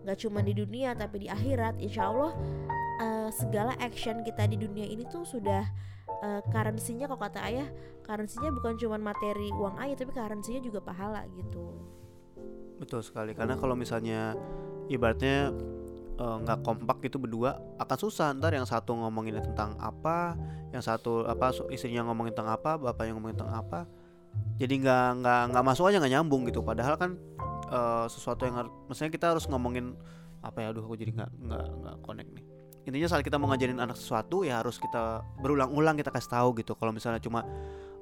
nggak 0.03 0.17
cuma 0.19 0.39
di 0.43 0.53
dunia 0.55 0.95
tapi 0.95 1.25
di 1.25 1.27
akhirat 1.31 1.79
insya 1.79 2.11
Allah 2.11 2.31
eh, 3.01 3.29
segala 3.31 3.75
action 3.79 4.23
kita 4.23 4.47
di 4.47 4.59
dunia 4.59 4.83
ini 4.87 5.03
tuh 5.07 5.27
sudah 5.27 5.63
eh, 6.23 6.41
currency-nya 6.51 7.07
kata 7.07 7.39
ayah 7.51 7.67
currency-nya 8.03 8.51
bukan 8.51 8.75
cuma 8.79 8.99
materi 8.99 9.51
uang 9.51 9.79
aja 9.79 9.95
tapi 9.99 10.11
currency-nya 10.11 10.61
juga 10.63 10.79
pahala 10.79 11.27
gitu. 11.35 11.71
Betul 12.77 13.01
sekali. 13.01 13.31
Karena 13.31 13.55
kalau 13.55 13.73
misalnya 13.79 14.35
ibaratnya 14.91 15.55
eh, 16.19 16.35
nggak 16.43 16.59
kompak 16.65 16.97
gitu 17.05 17.17
berdua 17.21 17.57
akan 17.79 17.97
susah. 17.97 18.33
Ntar 18.37 18.53
yang 18.53 18.67
satu 18.67 18.93
ngomongin 18.97 19.41
tentang 19.41 19.77
apa 19.81 20.37
yang 20.73 20.81
satu 20.81 21.25
apa 21.25 21.53
istrinya 21.69 22.05
ngomongin 22.09 22.33
tentang 22.33 22.53
apa 22.53 22.77
bapaknya 22.77 23.13
ngomongin 23.17 23.37
tentang 23.37 23.53
apa 23.53 23.79
jadi 24.57 24.73
nggak 24.81 25.07
nggak 25.21 25.41
nggak 25.53 25.63
masuk 25.65 25.89
aja 25.89 25.97
nggak 26.01 26.13
nyambung 26.19 26.41
gitu. 26.49 26.61
Padahal 26.65 26.95
kan 26.97 27.17
eh, 27.69 28.05
sesuatu 28.09 28.45
yang 28.45 28.55
harus 28.61 28.71
maksudnya 28.89 29.11
kita 29.13 29.25
harus 29.33 29.45
ngomongin 29.49 29.93
apa 30.43 30.59
ya 30.59 30.75
aduh 30.75 30.83
aku 30.83 30.99
jadi 30.99 31.11
nggak 31.15 31.31
nggak 31.49 31.65
nggak 31.81 31.95
connect 32.03 32.29
nih. 32.35 32.45
Intinya 32.83 33.07
saat 33.07 33.23
kita 33.23 33.39
mau 33.39 33.47
ngajarin 33.47 33.79
anak 33.79 33.95
sesuatu 33.95 34.43
ya 34.43 34.59
harus 34.59 34.75
kita 34.75 35.23
berulang-ulang 35.39 35.95
kita 35.95 36.11
kasih 36.11 36.31
tahu 36.35 36.49
gitu. 36.59 36.75
Kalau 36.75 36.91
misalnya 36.91 37.23
cuma 37.23 37.47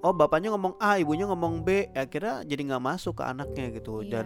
oh 0.01 0.09
bapaknya 0.09 0.49
ngomong 0.49 0.73
A 0.81 0.97
ibunya 0.97 1.29
ngomong 1.29 1.61
B 1.61 1.93
ya 1.93 2.09
kira 2.09 2.41
jadi 2.41 2.65
nggak 2.65 2.81
masuk 2.81 3.21
ke 3.21 3.23
anaknya 3.23 3.69
gitu. 3.77 4.01
Iya. 4.01 4.25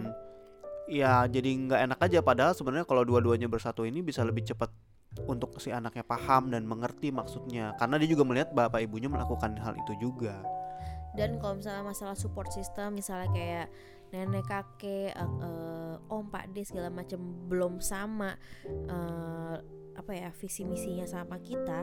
ya 0.86 1.26
jadi 1.26 1.50
nggak 1.50 1.80
enak 1.90 1.98
aja. 2.00 2.18
Padahal 2.22 2.52
sebenarnya 2.54 2.86
kalau 2.88 3.02
dua-duanya 3.02 3.50
bersatu 3.50 3.84
ini 3.84 4.02
bisa 4.02 4.22
lebih 4.22 4.46
cepat 4.46 4.70
untuk 5.26 5.56
si 5.62 5.72
anaknya 5.72 6.04
paham 6.04 6.52
dan 6.52 6.66
mengerti 6.66 7.10
maksudnya. 7.14 7.74
Karena 7.78 7.98
dia 8.00 8.08
juga 8.10 8.24
melihat 8.26 8.54
bapak 8.54 8.82
ibunya 8.84 9.10
melakukan 9.10 9.56
hal 9.58 9.74
itu 9.76 9.92
juga. 9.98 10.40
Dan 11.16 11.40
kalau 11.40 11.56
misalnya 11.56 11.84
masalah 11.84 12.16
support 12.16 12.52
system 12.52 13.00
misalnya 13.00 13.32
kayak 13.32 13.66
nenek 14.12 14.44
kakek 14.46 15.16
eh, 15.16 15.76
Pak 16.06 16.14
Om 16.14 16.30
Pak 16.30 16.54
D 16.54 16.62
segala 16.62 16.88
macam 16.92 17.18
belum 17.50 17.82
sama 17.82 18.38
uh, 18.86 19.56
apa 19.96 20.12
ya 20.14 20.30
visi 20.30 20.62
misinya 20.62 21.02
sama 21.08 21.42
kita 21.42 21.82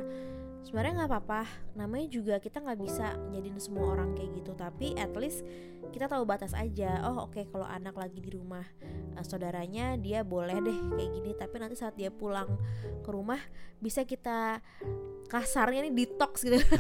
sebenarnya 0.64 1.04
nggak 1.04 1.12
apa-apa. 1.12 1.42
Namanya 1.78 2.08
juga 2.10 2.36
kita 2.40 2.64
nggak 2.64 2.80
bisa 2.80 3.16
jadiin 3.30 3.60
semua 3.60 3.94
orang 3.94 4.16
kayak 4.16 4.32
gitu 4.42 4.52
tapi 4.56 4.96
at 4.96 5.14
least 5.14 5.44
kita 5.92 6.10
tahu 6.10 6.24
batas 6.26 6.56
aja. 6.56 7.04
Oh 7.06 7.28
oke 7.28 7.38
okay, 7.38 7.44
kalau 7.52 7.68
anak 7.68 7.94
lagi 7.94 8.20
di 8.24 8.32
rumah 8.34 8.66
uh, 9.14 9.24
saudaranya 9.24 10.00
dia 10.00 10.26
boleh 10.26 10.58
deh 10.64 10.78
kayak 10.98 11.10
gini 11.14 11.32
tapi 11.38 11.56
nanti 11.62 11.76
saat 11.78 11.94
dia 11.94 12.10
pulang 12.10 12.50
ke 13.04 13.10
rumah 13.12 13.40
bisa 13.78 14.08
kita 14.08 14.64
kasarnya 15.28 15.86
nih 15.90 15.94
detox 15.94 16.48
gitu. 16.48 16.58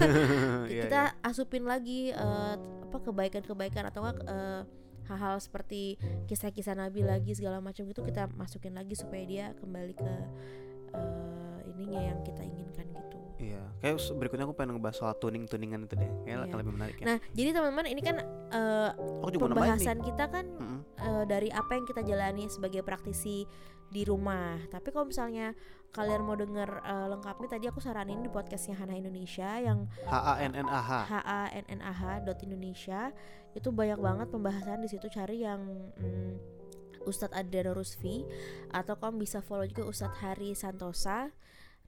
Iya, 0.63 0.87
kita 0.87 1.01
yeah, 1.13 1.27
asupin 1.27 1.67
lagi 1.67 2.15
uh, 2.15 2.55
apa 2.87 2.97
kebaikan-kebaikan 3.03 3.89
atau 3.89 4.05
enggak 4.05 4.17
uh, 4.25 4.63
hal-hal 5.11 5.35
seperti 5.39 5.99
kisah-kisah 6.31 6.79
Nabi 6.79 7.03
lagi 7.03 7.35
segala 7.35 7.59
macam 7.59 7.83
gitu 7.83 8.01
kita 8.05 8.31
masukin 8.39 8.71
lagi 8.71 8.95
supaya 8.95 9.23
dia 9.27 9.45
kembali 9.59 9.93
ke 9.97 10.13
uh, 10.93 11.59
ininya 11.69 12.01
yang 12.13 12.19
kita 12.23 12.41
inginkan 12.41 12.85
gitu. 12.93 13.17
Iya, 13.43 13.63
kayak 13.83 13.95
berikutnya 14.15 14.45
aku 14.47 14.55
pengen 14.55 14.79
ngebahas 14.79 14.95
soal 14.95 15.13
tuning 15.19 15.43
tuningan 15.49 15.83
itu 15.83 15.99
deh, 15.99 16.11
kayak 16.23 16.47
iya. 16.47 16.55
lebih 16.55 16.73
menarik 16.73 16.95
ya. 17.01 17.05
Nah, 17.11 17.17
jadi 17.35 17.49
teman-teman 17.51 17.85
ini 17.91 18.01
kan 18.01 18.15
uh, 18.55 18.89
pembahasan 19.27 19.99
kita 19.99 20.25
kan 20.31 20.45
mm 20.47 20.63
-hmm. 20.63 20.79
uh, 21.03 21.23
dari 21.27 21.49
apa 21.51 21.71
yang 21.75 21.85
kita 21.85 22.01
jalani 22.07 22.47
sebagai 22.47 22.81
praktisi 22.85 23.43
di 23.93 24.01
rumah. 24.07 24.57
Tapi 24.73 24.89
kalau 24.89 25.05
misalnya 25.05 25.53
kalian 25.93 26.25
mau 26.25 26.33
denger 26.33 26.81
uh, 26.81 27.07
lengkapnya 27.13 27.47
tadi 27.53 27.65
aku 27.69 27.77
saranin 27.77 28.25
di 28.25 28.29
podcastnya 28.33 28.73
Hana 28.73 28.97
Indonesia 28.97 29.61
yang 29.61 29.85
H 30.09 30.13
A 30.17 30.33
N 30.41 30.57
N 30.57 30.65
A 30.65 30.81
H 30.81 30.91
H 31.05 31.13
A 31.21 31.41
N 31.53 31.65
N 31.69 31.79
A 31.85 31.93
H 31.93 32.01
dot 32.25 32.41
Indonesia 32.41 33.13
itu 33.53 33.69
banyak 33.69 34.01
banget 34.01 34.27
pembahasan 34.33 34.81
di 34.81 34.89
situ 34.89 35.05
cari 35.13 35.45
yang 35.45 35.61
hmm, 36.01 36.33
Ustadz 37.03 37.35
Adriano 37.35 37.75
Rusfi 37.77 38.23
atau 38.71 38.95
kamu 38.97 39.23
bisa 39.23 39.39
follow 39.43 39.67
juga 39.67 39.87
Ustadz 39.87 40.19
Hari 40.23 40.55
Santosa. 40.57 41.31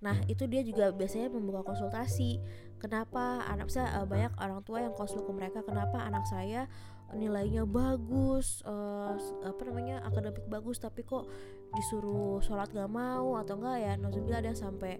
Nah 0.03 0.19
itu 0.27 0.45
dia 0.45 0.61
juga 0.61 0.91
biasanya 0.91 1.31
membuka 1.31 1.65
konsultasi. 1.71 2.39
Kenapa 2.85 3.41
anak 3.47 3.71
saya 3.71 3.97
uh, 3.97 4.05
banyak 4.05 4.35
orang 4.37 4.61
tua 4.61 4.83
yang 4.83 4.93
konsul 4.93 5.23
ke 5.23 5.31
mereka 5.31 5.63
Kenapa 5.63 6.03
anak 6.03 6.27
saya 6.27 6.67
nilainya 7.15 7.63
bagus 7.63 8.61
uh, 8.67 9.15
Apa 9.41 9.61
namanya 9.65 10.03
akademik 10.03 10.43
bagus 10.51 10.77
Tapi 10.77 11.01
kok 11.01 11.25
disuruh 11.73 12.43
sholat 12.43 12.69
gak 12.75 12.91
mau 12.91 13.39
Atau 13.39 13.57
enggak 13.57 13.77
ya 13.79 13.93
Nauzubillah 13.95 14.43
ada 14.43 14.53
sampai 14.53 14.99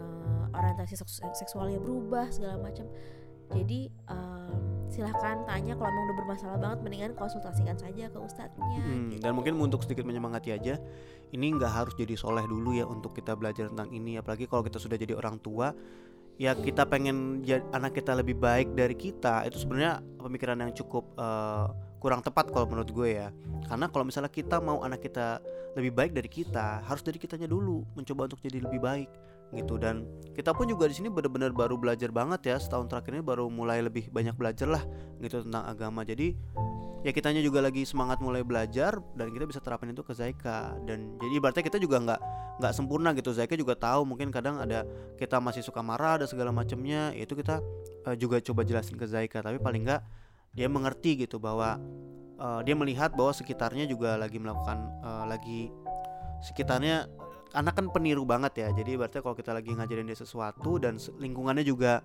uh, 0.00 0.48
orientasi 0.50 0.98
seksualnya 1.38 1.78
berubah 1.78 2.32
segala 2.32 2.58
macam 2.58 2.88
Jadi 3.50 3.90
um, 4.06 4.54
silahkan 4.90 5.46
tanya 5.46 5.78
kalau 5.78 5.88
emang 5.90 6.04
udah 6.10 6.16
bermasalah 6.18 6.58
banget 6.58 6.78
mendingan 6.82 7.12
konsultasikan 7.14 7.78
saja 7.78 8.10
ke 8.10 8.18
ustadznya 8.18 8.82
hmm, 8.82 9.14
gitu. 9.14 9.22
dan 9.22 9.32
mungkin 9.38 9.54
untuk 9.62 9.86
sedikit 9.86 10.02
menyemangati 10.02 10.50
aja 10.50 10.82
ini 11.30 11.46
nggak 11.54 11.70
harus 11.70 11.94
jadi 11.94 12.18
soleh 12.18 12.42
dulu 12.42 12.74
ya 12.74 12.84
untuk 12.84 13.14
kita 13.14 13.38
belajar 13.38 13.70
tentang 13.70 13.90
ini. 13.94 14.18
Apalagi 14.18 14.50
kalau 14.50 14.66
kita 14.66 14.82
sudah 14.82 14.98
jadi 14.98 15.14
orang 15.14 15.38
tua 15.38 15.70
ya 16.40 16.56
kita 16.56 16.88
pengen 16.88 17.44
anak 17.70 18.00
kita 18.00 18.16
lebih 18.16 18.40
baik 18.40 18.72
dari 18.72 18.96
kita 18.96 19.44
itu 19.44 19.60
sebenarnya 19.60 20.00
pemikiran 20.18 20.56
yang 20.64 20.72
cukup 20.72 21.04
uh, 21.20 21.68
kurang 22.00 22.24
tepat 22.24 22.48
kalau 22.48 22.66
menurut 22.66 22.90
gue 22.90 23.08
ya. 23.24 23.28
Karena 23.68 23.86
kalau 23.92 24.08
misalnya 24.08 24.32
kita 24.32 24.58
mau 24.58 24.82
anak 24.82 25.04
kita 25.04 25.38
lebih 25.78 25.92
baik 25.94 26.10
dari 26.16 26.26
kita 26.26 26.82
harus 26.82 27.04
dari 27.04 27.20
kitanya 27.20 27.46
dulu 27.46 27.86
mencoba 27.94 28.26
untuk 28.26 28.42
jadi 28.42 28.58
lebih 28.58 28.80
baik 28.82 29.10
gitu. 29.54 29.76
Dan 29.76 30.06
kita 30.34 30.54
pun 30.54 30.70
juga 30.70 30.86
di 30.86 30.94
sini 30.94 31.08
benar-benar 31.10 31.50
baru 31.52 31.76
belajar 31.76 32.10
banget 32.14 32.54
ya. 32.54 32.56
Setahun 32.56 32.86
terakhir 32.86 33.18
ini 33.18 33.24
baru 33.24 33.50
mulai 33.50 33.82
lebih 33.82 34.08
banyak 34.10 34.34
belajar 34.38 34.70
lah 34.70 34.82
gitu 35.18 35.42
tentang 35.42 35.66
agama. 35.66 36.06
Jadi 36.06 36.34
ya 37.00 37.10
kitanya 37.16 37.40
juga 37.40 37.64
lagi 37.64 37.82
semangat 37.88 38.20
mulai 38.20 38.44
belajar 38.44 39.00
dan 39.16 39.32
kita 39.32 39.48
bisa 39.48 39.60
terapin 39.60 39.90
itu 39.92 40.04
ke 40.04 40.12
Zaika. 40.14 40.76
Dan 40.86 41.16
jadi 41.18 41.36
berarti 41.42 41.60
kita 41.66 41.80
juga 41.80 41.98
nggak 42.00 42.20
nggak 42.62 42.72
sempurna 42.76 43.10
gitu. 43.16 43.34
Zaika 43.34 43.56
juga 43.58 43.74
tahu 43.74 44.06
mungkin 44.06 44.30
kadang 44.30 44.60
ada 44.60 44.86
kita 45.16 45.40
masih 45.42 45.64
suka 45.64 45.80
marah 45.80 46.20
ada 46.20 46.26
segala 46.28 46.54
macamnya 46.54 47.10
itu 47.16 47.32
kita 47.34 47.58
uh, 48.06 48.16
juga 48.16 48.38
coba 48.40 48.62
jelasin 48.62 48.96
ke 48.96 49.06
Zaika. 49.08 49.42
Tapi 49.42 49.58
paling 49.58 49.82
nggak 49.84 50.02
dia 50.50 50.66
mengerti 50.66 51.26
gitu 51.26 51.38
bahwa 51.38 51.78
uh, 52.40 52.60
dia 52.66 52.74
melihat 52.74 53.14
bahwa 53.14 53.30
sekitarnya 53.30 53.86
juga 53.86 54.18
lagi 54.18 54.40
melakukan 54.40 54.78
uh, 55.04 55.24
lagi 55.28 55.70
sekitarnya 56.40 57.06
anak 57.56 57.74
kan 57.78 57.86
peniru 57.90 58.22
banget 58.22 58.66
ya. 58.66 58.68
Jadi 58.70 58.98
berarti 58.98 59.22
kalau 59.22 59.34
kita 59.34 59.50
lagi 59.54 59.74
ngajarin 59.74 60.06
dia 60.06 60.18
sesuatu 60.18 60.78
dan 60.78 60.98
lingkungannya 61.18 61.66
juga 61.66 62.02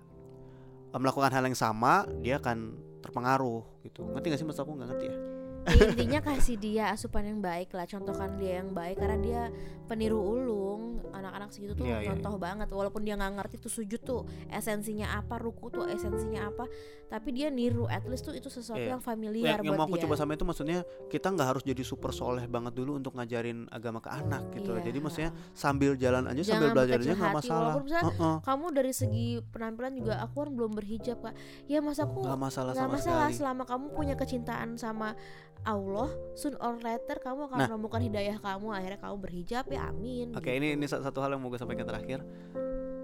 eh, 0.90 0.98
melakukan 0.98 1.30
hal 1.30 1.44
yang 1.46 1.58
sama 1.58 2.06
dia 2.22 2.38
akan 2.42 2.74
terpengaruh 3.02 3.62
gitu. 3.86 4.02
Ngerti 4.10 4.26
gak 4.34 4.40
sih 4.42 4.46
mas 4.48 4.58
aku? 4.58 4.74
Nggak 4.74 4.88
ngerti 4.94 5.06
ya 5.10 5.35
intinya 5.66 6.20
kasih 6.22 6.56
dia 6.56 6.94
asupan 6.94 7.26
yang 7.26 7.40
baik 7.42 7.74
lah 7.74 7.86
contohkan 7.90 8.38
dia 8.38 8.62
yang 8.62 8.70
baik 8.70 8.96
karena 9.02 9.18
dia 9.18 9.42
peniru 9.86 10.18
ulung 10.18 11.02
anak-anak 11.14 11.50
segitu 11.54 11.72
tuh 11.78 11.86
yeah, 11.86 12.02
iya, 12.02 12.14
contoh 12.14 12.38
yeah. 12.38 12.42
banget 12.42 12.68
walaupun 12.74 13.02
dia 13.06 13.14
nggak 13.14 13.32
ngerti 13.38 13.56
tuh 13.62 13.72
sujud 13.72 14.00
tuh 14.02 14.22
esensinya 14.50 15.14
apa 15.18 15.38
ruku 15.38 15.70
tuh 15.70 15.86
esensinya 15.86 16.50
apa 16.50 16.66
tapi 17.06 17.30
dia 17.30 17.48
niru 17.54 17.86
at 17.86 18.02
least 18.10 18.26
tuh 18.26 18.34
itu 18.34 18.50
sesuatu 18.50 18.82
yeah. 18.82 18.98
yang 18.98 19.02
familiar 19.02 19.58
yang, 19.58 19.62
buat 19.62 19.66
yang 19.66 19.78
mau 19.78 19.86
aku 19.86 19.96
dia. 19.98 20.04
coba 20.06 20.14
sama 20.18 20.34
itu 20.34 20.44
maksudnya 20.44 20.78
kita 21.06 21.30
nggak 21.30 21.48
harus 21.54 21.62
jadi 21.62 21.82
super 21.86 22.10
soleh 22.10 22.44
banget 22.50 22.74
dulu 22.74 22.98
untuk 22.98 23.14
ngajarin 23.14 23.70
agama 23.70 24.02
ke 24.02 24.10
anak 24.10 24.50
gitu 24.54 24.74
yeah. 24.74 24.84
jadi 24.84 24.98
maksudnya 24.98 25.30
sambil 25.54 25.94
jalan 25.94 26.26
aja 26.26 26.42
Jangan 26.42 26.50
sambil 26.50 26.68
belajar 26.74 26.98
aja 26.98 27.12
nggak 27.14 27.36
masalah 27.38 27.62
walaupun 27.62 27.82
misalnya 27.86 28.04
uh 28.10 28.18
-uh. 28.18 28.36
kamu 28.42 28.66
dari 28.74 28.92
segi 28.92 29.26
penampilan 29.54 29.92
juga 29.94 30.14
aku 30.22 30.34
kan 30.42 30.50
belum 30.50 30.72
berhijab 30.74 31.18
kak 31.22 31.34
ya 31.70 31.78
mas 31.78 31.98
aku 32.02 32.26
nggak 32.26 32.40
masalah 32.42 32.72
gak 32.74 32.82
sama 32.82 32.94
masalah 32.98 33.28
sekali. 33.30 33.38
selama 33.38 33.62
kamu 33.64 33.86
punya 33.94 34.14
kecintaan 34.18 34.74
sama 34.74 35.14
Allah 35.62 36.10
soon 36.36 36.54
or 36.60 36.76
later 36.82 37.16
kamu 37.22 37.48
akan 37.48 37.58
nah. 37.58 37.68
menemukan 37.70 38.00
hidayah 38.02 38.36
kamu. 38.38 38.66
Akhirnya 38.74 39.00
kamu 39.00 39.16
berhijab 39.22 39.64
ya 39.70 39.80
amin 39.90 40.34
oke 40.34 40.44
okay, 40.44 40.58
gitu. 40.58 40.62
ini 40.62 40.68
ini 40.76 40.86
satu 40.86 41.18
hal 41.22 41.34
yang 41.34 41.40
mau 41.40 41.48
gue 41.48 41.60
sampaikan 41.60 41.86
terakhir. 41.88 42.20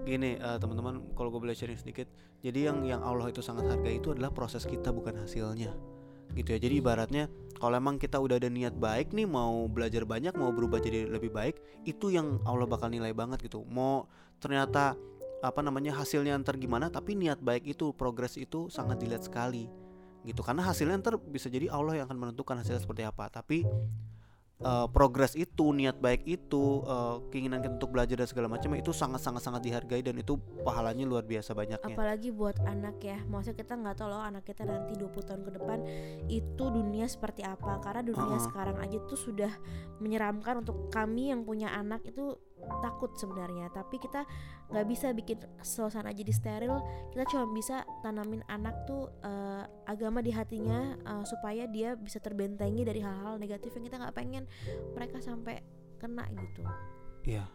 Gini 0.03 0.35
uh, 0.37 0.59
teman-teman 0.59 1.15
kalau 1.15 1.31
gue 1.31 1.41
boleh 1.41 1.55
sharing 1.55 1.79
sedikit. 1.79 2.11
Jadi 2.43 2.67
yang 2.67 2.83
yang 2.83 3.01
Allah 3.01 3.31
itu 3.31 3.39
sangat 3.39 3.71
hargai 3.71 3.97
itu 3.97 4.11
adalah 4.11 4.29
proses 4.29 4.67
kita 4.67 4.91
bukan 4.91 5.15
hasilnya. 5.23 5.71
Gitu 6.35 6.49
ya. 6.53 6.59
Jadi 6.59 6.83
ibaratnya 6.83 7.31
kalau 7.57 7.79
emang 7.79 7.95
kita 7.95 8.19
udah 8.19 8.35
ada 8.35 8.51
niat 8.51 8.75
baik 8.75 9.15
nih 9.15 9.23
mau 9.23 9.63
belajar 9.71 10.03
banyak 10.03 10.35
mau 10.35 10.51
berubah 10.51 10.83
jadi 10.83 11.07
lebih 11.07 11.31
baik 11.31 11.55
itu 11.87 12.11
yang 12.11 12.43
Allah 12.43 12.67
bakal 12.67 12.91
nilai 12.91 13.15
banget 13.15 13.47
gitu. 13.47 13.63
Mau 13.65 14.11
ternyata 14.43 14.99
apa 15.43 15.59
namanya 15.59 15.99
hasilnya 15.99 16.39
ntar 16.39 16.55
gimana 16.55 16.87
tapi 16.87 17.19
niat 17.19 17.43
baik 17.43 17.75
itu 17.75 17.91
progres 17.91 18.39
itu 18.39 18.71
sangat 18.71 19.03
dilihat 19.03 19.27
sekali 19.27 19.67
gitu. 20.23 20.41
Karena 20.41 20.63
hasilnya 20.67 20.99
ntar 20.99 21.19
bisa 21.19 21.47
jadi 21.47 21.71
Allah 21.71 22.01
yang 22.01 22.05
akan 22.07 22.17
menentukan 22.19 22.59
hasilnya 22.59 22.81
seperti 22.83 23.03
apa. 23.07 23.29
Tapi 23.29 23.67
uh, 24.63 24.87
progres 24.89 25.35
itu 25.35 25.75
niat 25.75 25.99
baik 25.99 26.23
itu 26.25 26.81
uh, 26.87 27.19
keinginan 27.29 27.59
kita 27.59 27.75
untuk 27.77 27.91
belajar 27.91 28.15
dan 28.15 28.27
segala 28.27 28.47
macam 28.47 28.71
itu 28.73 28.91
sangat 28.95 29.21
sangat 29.21 29.43
sangat 29.43 29.61
dihargai 29.65 30.01
dan 30.01 30.15
itu 30.17 30.39
pahalanya 30.63 31.03
luar 31.03 31.27
biasa 31.27 31.51
banyaknya. 31.53 31.95
Apalagi 31.95 32.29
buat 32.31 32.57
anak 32.63 32.97
ya. 33.03 33.19
Maksudnya 33.27 33.57
kita 33.59 33.73
nggak 33.77 33.95
tahu 33.99 34.07
loh 34.09 34.23
anak 34.23 34.43
kita 34.47 34.63
nanti 34.63 34.95
20 34.95 35.29
tahun 35.29 35.41
ke 35.43 35.51
depan 35.59 35.79
itu 36.31 36.63
dunia 36.63 37.05
seperti 37.05 37.43
apa. 37.43 37.83
Karena 37.83 38.01
dunia 38.01 38.35
uh 38.35 38.39
-uh. 38.39 38.43
sekarang 38.43 38.77
aja 38.79 38.97
tuh 39.05 39.19
sudah 39.19 39.51
menyeramkan 39.99 40.63
untuk 40.63 40.89
kami 40.89 41.29
yang 41.35 41.43
punya 41.43 41.71
anak 41.75 42.03
itu 42.07 42.39
takut 42.81 43.11
sebenarnya 43.15 43.71
tapi 43.71 43.99
kita 43.99 44.27
nggak 44.71 44.85
bisa 44.89 45.11
bikin 45.11 45.37
suasana 45.61 46.11
jadi 46.11 46.33
steril 46.33 46.75
kita 47.13 47.23
cuma 47.29 47.45
bisa 47.51 47.83
tanamin 48.01 48.43
anak 48.51 48.73
tuh 48.89 49.11
uh, 49.23 49.63
agama 49.87 50.19
di 50.19 50.31
hatinya 50.33 50.97
uh, 51.07 51.23
supaya 51.23 51.69
dia 51.69 51.95
bisa 51.95 52.19
terbentengi 52.19 52.83
dari 52.83 52.99
hal-hal 53.03 53.39
negatif 53.39 53.75
yang 53.75 53.85
kita 53.87 53.97
nggak 54.01 54.15
pengen 54.15 54.43
mereka 54.95 55.19
sampai 55.19 55.61
kena 56.01 56.27
gitu 56.35 56.63
iya 57.23 57.47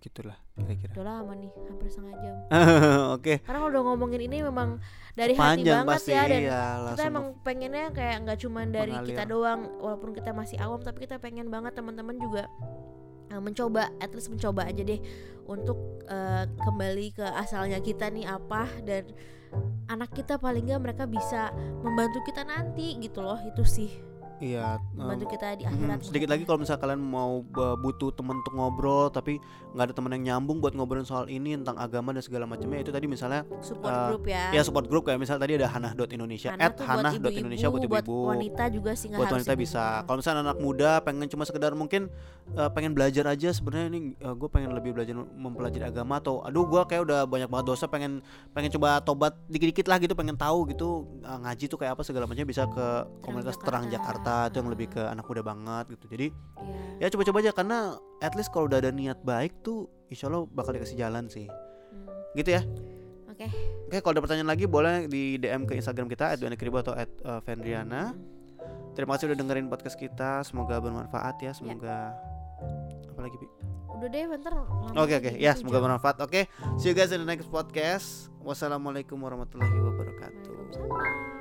begitulah 0.00 0.38
kira-kira 0.56 0.96
udah 0.96 1.04
lama 1.04 1.32
nih 1.36 1.52
hampir 1.68 1.86
setengah 1.92 2.16
jam 2.24 2.36
oke 2.48 3.20
okay. 3.20 3.36
karena 3.44 3.58
kalau 3.60 3.70
udah 3.74 3.82
ngomongin 3.92 4.20
ini 4.24 4.38
memang 4.40 4.80
dari 5.12 5.36
Panjang 5.36 5.52
hati 5.52 5.68
banget 5.68 6.00
pasti, 6.00 6.12
ya 6.16 6.22
dan 6.24 6.40
iya, 6.40 6.62
kita 6.94 7.02
emang 7.04 7.26
pengennya 7.44 7.86
kayak 7.92 8.16
nggak 8.24 8.38
cuma 8.40 8.60
dari 8.64 8.94
mengalir. 8.96 9.08
kita 9.12 9.22
doang 9.28 9.60
walaupun 9.76 10.10
kita 10.16 10.30
masih 10.32 10.56
awam 10.56 10.80
tapi 10.80 11.04
kita 11.04 11.20
pengen 11.20 11.52
banget 11.52 11.76
teman-teman 11.76 12.16
juga 12.16 12.48
mencoba 13.38 13.94
at 14.02 14.10
least 14.10 14.34
mencoba 14.34 14.66
aja 14.66 14.82
deh 14.82 14.98
untuk 15.46 15.78
uh, 16.10 16.46
kembali 16.58 17.14
ke 17.14 17.26
asalnya 17.38 17.78
kita 17.78 18.10
nih 18.10 18.26
apa 18.26 18.66
dan 18.82 19.06
anak 19.90 20.10
kita 20.14 20.38
paling 20.38 20.66
nggak 20.66 20.82
mereka 20.82 21.04
bisa 21.06 21.54
membantu 21.82 22.22
kita 22.26 22.42
nanti 22.42 22.98
gitu 22.98 23.22
loh 23.22 23.38
itu 23.46 23.62
sih 23.62 24.09
Iya. 24.40 24.80
Bantu 24.96 25.24
kita 25.28 25.54
di 25.54 25.64
akhirat. 25.68 26.00
Hmm, 26.00 26.06
sedikit 26.08 26.28
lagi 26.32 26.42
kalau 26.48 26.58
misalnya 26.64 26.80
kalian 26.80 27.00
mau 27.04 27.44
butuh 27.76 28.10
temen 28.16 28.40
untuk 28.40 28.56
ngobrol 28.56 29.12
tapi 29.12 29.36
nggak 29.76 29.84
ada 29.86 29.94
temen 29.94 30.10
yang 30.16 30.24
nyambung 30.34 30.58
buat 30.58 30.72
ngobrolin 30.74 31.06
soal 31.06 31.28
ini 31.28 31.54
tentang 31.60 31.76
agama 31.76 32.16
dan 32.16 32.24
segala 32.24 32.48
macamnya 32.48 32.80
itu 32.82 32.90
tadi 32.90 33.06
misalnya 33.06 33.44
support 33.60 33.92
uh, 33.92 34.08
group 34.16 34.24
ya. 34.26 34.44
Ya 34.50 34.62
support 34.64 34.86
group 34.88 35.04
kayak 35.06 35.20
misalnya 35.20 35.44
tadi 35.44 35.52
ada 35.60 35.68
Hanah 35.68 35.92
dot 35.92 36.10
Indonesia, 36.10 36.56
at 36.56 36.74
Hanah 36.80 37.14
dot 37.20 37.36
Indonesia 37.36 37.68
buat 37.68 37.84
ibu-ibu. 37.84 38.16
Buat 38.26 38.32
wanita 38.40 38.64
juga 38.72 38.90
sih 38.96 39.12
Buat 39.12 39.30
wanita 39.36 39.52
bisa. 39.54 40.02
Kalau 40.08 40.18
misalnya 40.18 40.40
anak 40.50 40.58
muda 40.58 40.90
pengen 41.04 41.28
cuma 41.28 41.44
sekedar 41.44 41.76
mungkin 41.76 42.08
uh, 42.56 42.70
pengen 42.72 42.96
belajar 42.96 43.28
aja 43.28 43.52
sebenarnya 43.52 43.86
ini 43.92 44.00
uh, 44.24 44.34
gue 44.34 44.48
pengen 44.48 44.72
lebih 44.72 44.96
belajar 44.96 45.14
mempelajari 45.14 45.84
agama 45.84 46.18
atau 46.18 46.40
aduh 46.42 46.64
gue 46.64 46.82
kayak 46.88 47.02
udah 47.04 47.20
banyak 47.28 47.48
banget 47.52 47.66
dosa 47.68 47.84
pengen 47.86 48.24
pengen 48.56 48.72
coba 48.74 49.04
tobat 49.04 49.36
dikit-dikit 49.52 49.86
lah 49.86 50.00
gitu 50.00 50.16
pengen 50.16 50.34
tahu 50.34 50.66
gitu 50.72 51.04
uh, 51.22 51.38
ngaji 51.44 51.68
tuh 51.68 51.78
kayak 51.78 51.92
apa 51.94 52.02
segala 52.02 52.24
macamnya 52.24 52.48
bisa 52.48 52.64
ke 52.70 52.86
komunitas 53.22 53.54
Terang 53.60 53.86
Jakarta, 53.86 53.86
Terang 53.86 53.86
Jakarta 53.90 54.29
Jakarta 54.30 54.48
itu 54.48 54.56
yang 54.56 54.70
lebih 54.70 54.88
ke 54.88 55.02
anak 55.02 55.24
muda 55.24 55.42
banget 55.42 55.84
gitu 55.90 56.04
jadi 56.08 56.26
Iya. 57.00 57.06
ya 57.06 57.16
coba-coba 57.16 57.38
aja 57.40 57.52
karena 57.52 57.78
at 58.18 58.32
least 58.34 58.50
kalau 58.50 58.64
udah 58.64 58.78
ada 58.78 58.90
niat 58.90 59.18
baik 59.20 59.58
tuh 59.60 59.78
insya 60.06 60.28
Allah 60.28 60.46
bakal 60.46 60.70
dikasih 60.72 60.94
jalan 60.96 61.26
sih 61.26 61.46
Hmm. 61.46 62.06
gitu 62.34 62.50
ya 62.52 62.62
Oke. 63.26 63.46
oke 63.86 63.96
kalau 63.98 64.12
ada 64.14 64.22
pertanyaan 64.22 64.46
lagi 64.48 64.64
boleh 64.64 65.06
di 65.06 65.34
DM 65.36 65.64
ke 65.64 65.74
Instagram 65.74 66.06
kita 66.06 66.36
@duanakribo 66.36 66.78
atau 66.78 66.94
@fendriana 67.42 68.14
terima 68.92 69.16
kasih 69.16 69.32
udah 69.32 69.38
dengerin 69.38 69.66
podcast 69.66 69.96
kita 69.96 70.42
semoga 70.42 70.78
bermanfaat 70.78 71.40
ya 71.40 71.50
semoga 71.50 72.14
apa 73.08 73.20
lagi 73.20 73.34
Bi? 73.34 73.48
Udah 73.90 74.06
deh 74.06 74.24
bentar. 74.24 74.52
Oke 74.94 75.12
oke 75.14 75.30
ya 75.34 75.52
semoga 75.52 75.76
jam. 75.76 75.84
bermanfaat. 75.88 76.16
Oke, 76.20 76.48
see 76.76 76.88
you 76.88 76.96
guys 76.96 77.10
in 77.10 77.20
the 77.20 77.28
next 77.28 77.48
podcast. 77.48 78.32
Wassalamualaikum 78.40 79.16
warahmatullahi 79.16 79.76
wabarakatuh. 79.76 80.52
Waalaikumsalam. 80.72 81.39